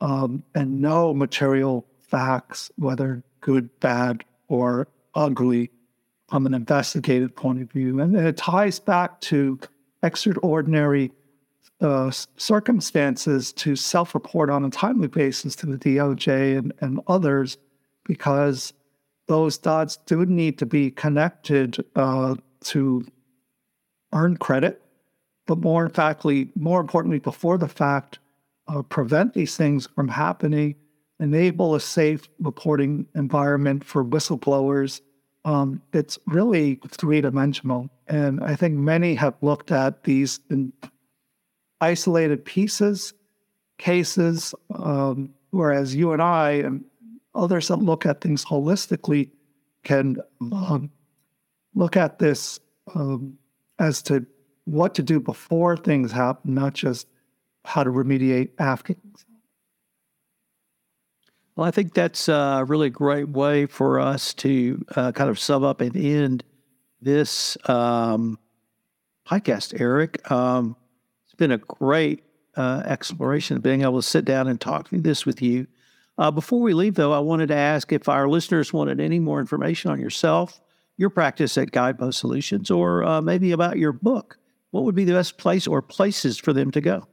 um, 0.00 0.42
and 0.54 0.80
know 0.80 1.14
material 1.14 1.86
facts, 2.00 2.70
whether 2.76 3.22
good, 3.40 3.68
bad, 3.80 4.24
or 4.48 4.88
ugly, 5.14 5.70
from 6.28 6.46
an 6.46 6.54
investigative 6.54 7.34
point 7.34 7.62
of 7.62 7.70
view. 7.70 8.00
And 8.00 8.16
it 8.16 8.36
ties 8.36 8.78
back 8.78 9.20
to 9.22 9.58
extraordinary 10.02 11.12
uh, 11.80 12.10
circumstances 12.36 13.52
to 13.52 13.76
self 13.76 14.14
report 14.14 14.50
on 14.50 14.64
a 14.64 14.70
timely 14.70 15.08
basis 15.08 15.54
to 15.56 15.66
the 15.66 15.76
DOJ 15.76 16.58
and, 16.58 16.72
and 16.80 17.00
others 17.06 17.58
because 18.04 18.72
those 19.28 19.58
dots 19.58 19.98
do 20.06 20.24
need 20.24 20.58
to 20.58 20.66
be 20.66 20.90
connected 20.90 21.84
uh, 21.96 22.34
to 22.64 23.04
earn 24.12 24.36
credit, 24.36 24.80
but 25.46 25.58
more 25.58 25.88
factly, 25.88 26.50
more 26.54 26.80
importantly, 26.80 27.18
before 27.18 27.58
the 27.58 27.68
fact, 27.68 28.18
uh, 28.68 28.82
prevent 28.82 29.34
these 29.34 29.56
things 29.56 29.86
from 29.94 30.08
happening, 30.08 30.74
enable 31.20 31.74
a 31.74 31.80
safe 31.80 32.28
reporting 32.38 33.06
environment 33.14 33.84
for 33.84 34.04
whistleblowers. 34.04 35.00
Um, 35.44 35.82
it's 35.92 36.18
really 36.26 36.80
three 36.88 37.20
dimensional. 37.20 37.88
And 38.08 38.42
I 38.42 38.56
think 38.56 38.74
many 38.74 39.14
have 39.14 39.34
looked 39.40 39.70
at 39.70 40.04
these 40.04 40.40
in 40.50 40.72
isolated 41.80 42.44
pieces, 42.44 43.12
cases, 43.78 44.54
um, 44.74 45.30
whereas 45.50 45.94
you 45.94 46.12
and 46.12 46.22
I 46.22 46.52
and 46.52 46.84
others 47.34 47.68
that 47.68 47.76
look 47.76 48.06
at 48.06 48.20
things 48.20 48.44
holistically 48.44 49.30
can 49.84 50.16
um, 50.40 50.90
look 51.74 51.96
at 51.96 52.18
this 52.18 52.58
um, 52.94 53.38
as 53.78 54.02
to 54.02 54.26
what 54.64 54.94
to 54.94 55.02
do 55.02 55.20
before 55.20 55.76
things 55.76 56.10
happen, 56.10 56.54
not 56.54 56.74
just 56.74 57.06
how 57.64 57.84
to 57.84 57.90
remediate 57.90 58.50
after. 58.58 58.94
Well, 61.54 61.66
I 61.66 61.70
think 61.70 61.94
that's 61.94 62.28
a 62.28 62.64
really 62.66 62.90
great 62.90 63.30
way 63.30 63.66
for 63.66 63.98
us 63.98 64.34
to 64.34 64.84
uh, 64.94 65.12
kind 65.12 65.30
of 65.30 65.38
sum 65.38 65.64
up 65.64 65.80
and 65.80 65.96
end 65.96 66.44
this 67.00 67.56
um, 67.66 68.38
podcast, 69.26 69.80
Eric. 69.80 70.30
Um, 70.30 70.76
been 71.36 71.52
a 71.52 71.58
great 71.58 72.24
uh, 72.56 72.82
exploration 72.86 73.56
of 73.56 73.62
being 73.62 73.82
able 73.82 74.00
to 74.00 74.06
sit 74.06 74.24
down 74.24 74.48
and 74.48 74.60
talk 74.60 74.88
through 74.88 75.02
this 75.02 75.26
with 75.26 75.42
you. 75.42 75.66
Uh, 76.18 76.30
before 76.30 76.60
we 76.60 76.72
leave, 76.72 76.94
though, 76.94 77.12
I 77.12 77.18
wanted 77.18 77.48
to 77.48 77.56
ask 77.56 77.92
if 77.92 78.08
our 78.08 78.28
listeners 78.28 78.72
wanted 78.72 79.00
any 79.00 79.18
more 79.18 79.40
information 79.40 79.90
on 79.90 80.00
yourself, 80.00 80.60
your 80.96 81.10
practice 81.10 81.58
at 81.58 81.72
Guidepost 81.72 82.18
Solutions, 82.18 82.70
or 82.70 83.04
uh, 83.04 83.20
maybe 83.20 83.52
about 83.52 83.76
your 83.76 83.92
book. 83.92 84.38
What 84.70 84.84
would 84.84 84.94
be 84.94 85.04
the 85.04 85.12
best 85.12 85.36
place 85.36 85.66
or 85.66 85.82
places 85.82 86.38
for 86.38 86.52
them 86.52 86.70
to 86.70 86.80
go? 86.80 87.06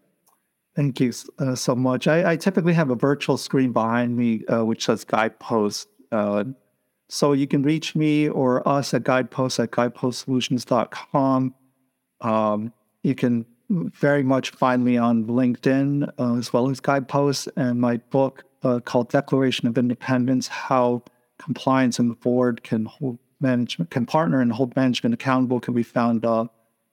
Thank 0.75 0.99
you 0.99 1.11
uh, 1.37 1.55
so 1.55 1.75
much. 1.75 2.07
I, 2.07 2.31
I, 2.31 2.35
typically 2.35 2.73
have 2.73 2.89
a 2.89 2.95
virtual 2.95 3.37
screen 3.37 3.71
behind 3.73 4.17
me, 4.17 4.43
uh, 4.47 4.65
which 4.65 4.85
says 4.85 5.03
Guidepost. 5.03 5.87
Uh, 6.11 6.45
so 7.09 7.33
you 7.33 7.45
can 7.45 7.61
reach 7.61 7.95
me 7.95 8.27
or 8.27 8.67
us 8.67 8.93
at 8.93 9.03
Guidepost 9.03 9.59
at 9.59 9.69
guidepostsolutions.com. 9.71 11.53
Um, 12.21 12.73
you 13.03 13.13
can 13.13 13.45
very 13.73 14.23
much 14.23 14.51
find 14.51 14.83
me 14.83 14.97
on 14.97 15.25
LinkedIn 15.25 16.11
uh, 16.19 16.35
as 16.37 16.53
well 16.53 16.69
as 16.69 16.79
guideposts 16.79 17.47
and 17.55 17.79
my 17.79 17.97
book 17.97 18.43
uh, 18.63 18.79
called 18.79 19.09
Declaration 19.09 19.67
of 19.67 19.77
Independence: 19.77 20.47
How 20.47 21.03
Compliance 21.39 21.99
and 21.99 22.11
the 22.11 22.15
Board 22.15 22.63
Can 22.63 22.85
Hold 22.85 23.19
Management 23.41 23.89
Can 23.91 24.05
Partner 24.05 24.41
and 24.41 24.51
Hold 24.51 24.75
Management 24.75 25.13
Accountable 25.13 25.59
can 25.59 25.73
be 25.73 25.83
found 25.83 26.25
uh, 26.25 26.45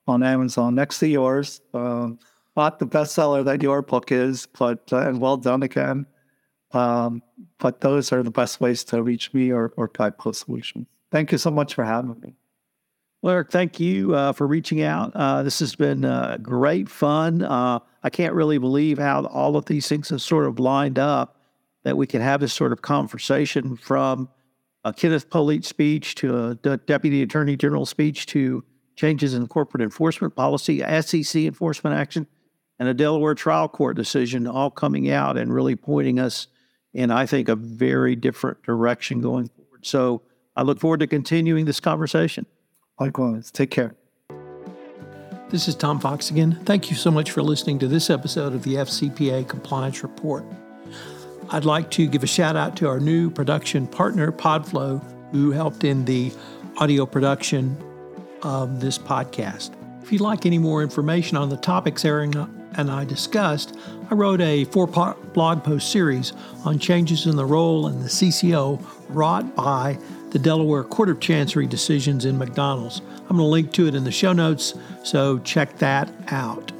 on 0.06 0.22
Amazon 0.22 0.74
next 0.74 0.98
to 1.00 1.08
yours. 1.08 1.60
Uh, 1.74 2.10
not 2.56 2.78
the 2.78 2.86
bestseller 2.86 3.44
that 3.44 3.62
your 3.62 3.82
book 3.82 4.10
is, 4.10 4.46
but 4.58 4.92
uh, 4.92 5.08
and 5.08 5.20
well 5.20 5.36
done 5.36 5.62
again. 5.62 6.06
Um, 6.72 7.22
but 7.58 7.80
those 7.80 8.12
are 8.12 8.22
the 8.22 8.30
best 8.30 8.60
ways 8.60 8.84
to 8.84 9.02
reach 9.02 9.32
me 9.34 9.50
or, 9.50 9.72
or 9.76 9.88
Guidepost 9.88 10.44
Solutions. 10.44 10.86
Thank 11.10 11.32
you 11.32 11.38
so 11.38 11.50
much 11.50 11.74
for 11.74 11.84
having 11.84 12.20
me. 12.20 12.34
Well, 13.22 13.34
Eric, 13.34 13.50
thank 13.50 13.78
you 13.78 14.14
uh, 14.14 14.32
for 14.32 14.46
reaching 14.46 14.80
out. 14.80 15.12
Uh, 15.14 15.42
this 15.42 15.58
has 15.58 15.74
been 15.74 16.06
uh, 16.06 16.38
great 16.40 16.88
fun. 16.88 17.42
Uh, 17.42 17.80
I 18.02 18.08
can't 18.08 18.32
really 18.32 18.56
believe 18.56 18.96
how 18.98 19.26
all 19.26 19.56
of 19.56 19.66
these 19.66 19.86
things 19.86 20.08
have 20.08 20.22
sort 20.22 20.46
of 20.46 20.58
lined 20.58 20.98
up 20.98 21.36
that 21.84 21.98
we 21.98 22.06
can 22.06 22.22
have 22.22 22.40
this 22.40 22.54
sort 22.54 22.72
of 22.72 22.80
conversation 22.80 23.76
from 23.76 24.30
a 24.84 24.92
Kenneth 24.94 25.28
Polite 25.28 25.66
speech 25.66 26.14
to 26.16 26.58
a 26.64 26.76
Deputy 26.78 27.20
Attorney 27.20 27.56
General 27.56 27.84
speech 27.84 28.24
to 28.26 28.64
changes 28.96 29.34
in 29.34 29.46
corporate 29.48 29.82
enforcement 29.82 30.34
policy, 30.34 30.80
SEC 31.02 31.42
enforcement 31.42 31.94
action, 31.96 32.26
and 32.78 32.88
a 32.88 32.94
Delaware 32.94 33.34
trial 33.34 33.68
court 33.68 33.96
decision 33.96 34.46
all 34.46 34.70
coming 34.70 35.10
out 35.10 35.36
and 35.36 35.52
really 35.52 35.76
pointing 35.76 36.18
us 36.18 36.46
in, 36.94 37.10
I 37.10 37.26
think, 37.26 37.50
a 37.50 37.56
very 37.56 38.16
different 38.16 38.62
direction 38.62 39.20
going 39.20 39.48
forward. 39.48 39.84
So 39.84 40.22
I 40.56 40.62
look 40.62 40.80
forward 40.80 41.00
to 41.00 41.06
continuing 41.06 41.66
this 41.66 41.80
conversation. 41.80 42.46
Likewise. 43.00 43.50
Take 43.50 43.70
care. 43.70 43.94
This 45.48 45.66
is 45.66 45.74
Tom 45.74 45.98
Fox 45.98 46.30
again. 46.30 46.60
Thank 46.64 46.90
you 46.90 46.96
so 46.96 47.10
much 47.10 47.32
for 47.32 47.42
listening 47.42 47.78
to 47.80 47.88
this 47.88 48.10
episode 48.10 48.52
of 48.52 48.62
the 48.62 48.74
FCPA 48.74 49.48
Compliance 49.48 50.02
Report. 50.02 50.44
I'd 51.48 51.64
like 51.64 51.90
to 51.92 52.06
give 52.06 52.22
a 52.22 52.28
shout 52.28 52.54
out 52.54 52.76
to 52.76 52.88
our 52.88 53.00
new 53.00 53.30
production 53.30 53.88
partner, 53.88 54.30
Podflow, 54.30 55.02
who 55.32 55.50
helped 55.50 55.82
in 55.82 56.04
the 56.04 56.30
audio 56.76 57.04
production 57.06 57.76
of 58.42 58.80
this 58.80 58.96
podcast. 58.98 59.70
If 60.02 60.12
you'd 60.12 60.20
like 60.20 60.46
any 60.46 60.58
more 60.58 60.82
information 60.82 61.36
on 61.36 61.48
the 61.48 61.56
topics 61.56 62.04
Aaron 62.04 62.32
and 62.76 62.90
I 62.90 63.04
discussed, 63.04 63.76
I 64.10 64.14
wrote 64.14 64.40
a 64.40 64.66
four 64.66 64.86
part 64.86 65.32
blog 65.32 65.64
post 65.64 65.90
series 65.90 66.32
on 66.64 66.78
changes 66.78 67.26
in 67.26 67.34
the 67.34 67.44
role 67.44 67.86
and 67.86 68.04
the 68.04 68.08
CCO 68.08 68.84
wrought 69.08 69.56
by 69.56 69.98
the 70.30 70.38
Delaware 70.38 70.84
Court 70.84 71.08
of 71.08 71.20
Chancery 71.20 71.66
decisions 71.66 72.24
in 72.24 72.38
McDonald's. 72.38 73.02
I'm 73.28 73.36
going 73.36 73.38
to 73.38 73.44
link 73.44 73.72
to 73.72 73.86
it 73.86 73.94
in 73.94 74.04
the 74.04 74.12
show 74.12 74.32
notes, 74.32 74.74
so 75.02 75.38
check 75.40 75.76
that 75.78 76.12
out. 76.28 76.72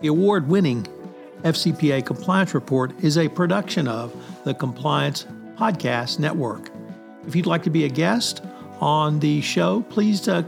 The 0.00 0.08
award 0.08 0.48
winning 0.48 0.86
FCPA 1.42 2.04
Compliance 2.04 2.54
Report 2.54 2.92
is 3.02 3.18
a 3.18 3.28
production 3.28 3.86
of 3.88 4.14
the 4.44 4.54
Compliance 4.54 5.26
Podcast 5.56 6.18
Network. 6.18 6.70
If 7.26 7.34
you'd 7.34 7.46
like 7.46 7.62
to 7.64 7.70
be 7.70 7.84
a 7.84 7.88
guest 7.88 8.42
on 8.80 9.20
the 9.20 9.40
show, 9.40 9.82
please 9.88 10.28
uh, 10.28 10.42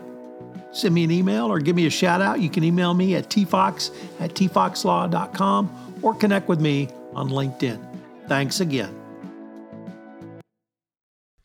send 0.73 0.95
me 0.95 1.05
an 1.05 1.11
email 1.11 1.47
or 1.47 1.59
give 1.59 1.77
me 1.77 1.87
a 1.87 1.91
shout 1.91 2.21
out. 2.21 2.41
You 2.41 2.51
can 2.51 2.65
email 2.65 2.95
me 2.95 3.15
at 3.15 3.29
tfox 3.29 3.91
at 4.21 4.35
tfoxlaw.com 4.35 5.99
or 6.03 6.15
connect 6.15 6.49
with 6.49 6.61
me 6.61 6.89
on 7.15 7.29
LinkedIn. 7.29 7.85
Thanks 8.29 8.61
again. 8.61 8.98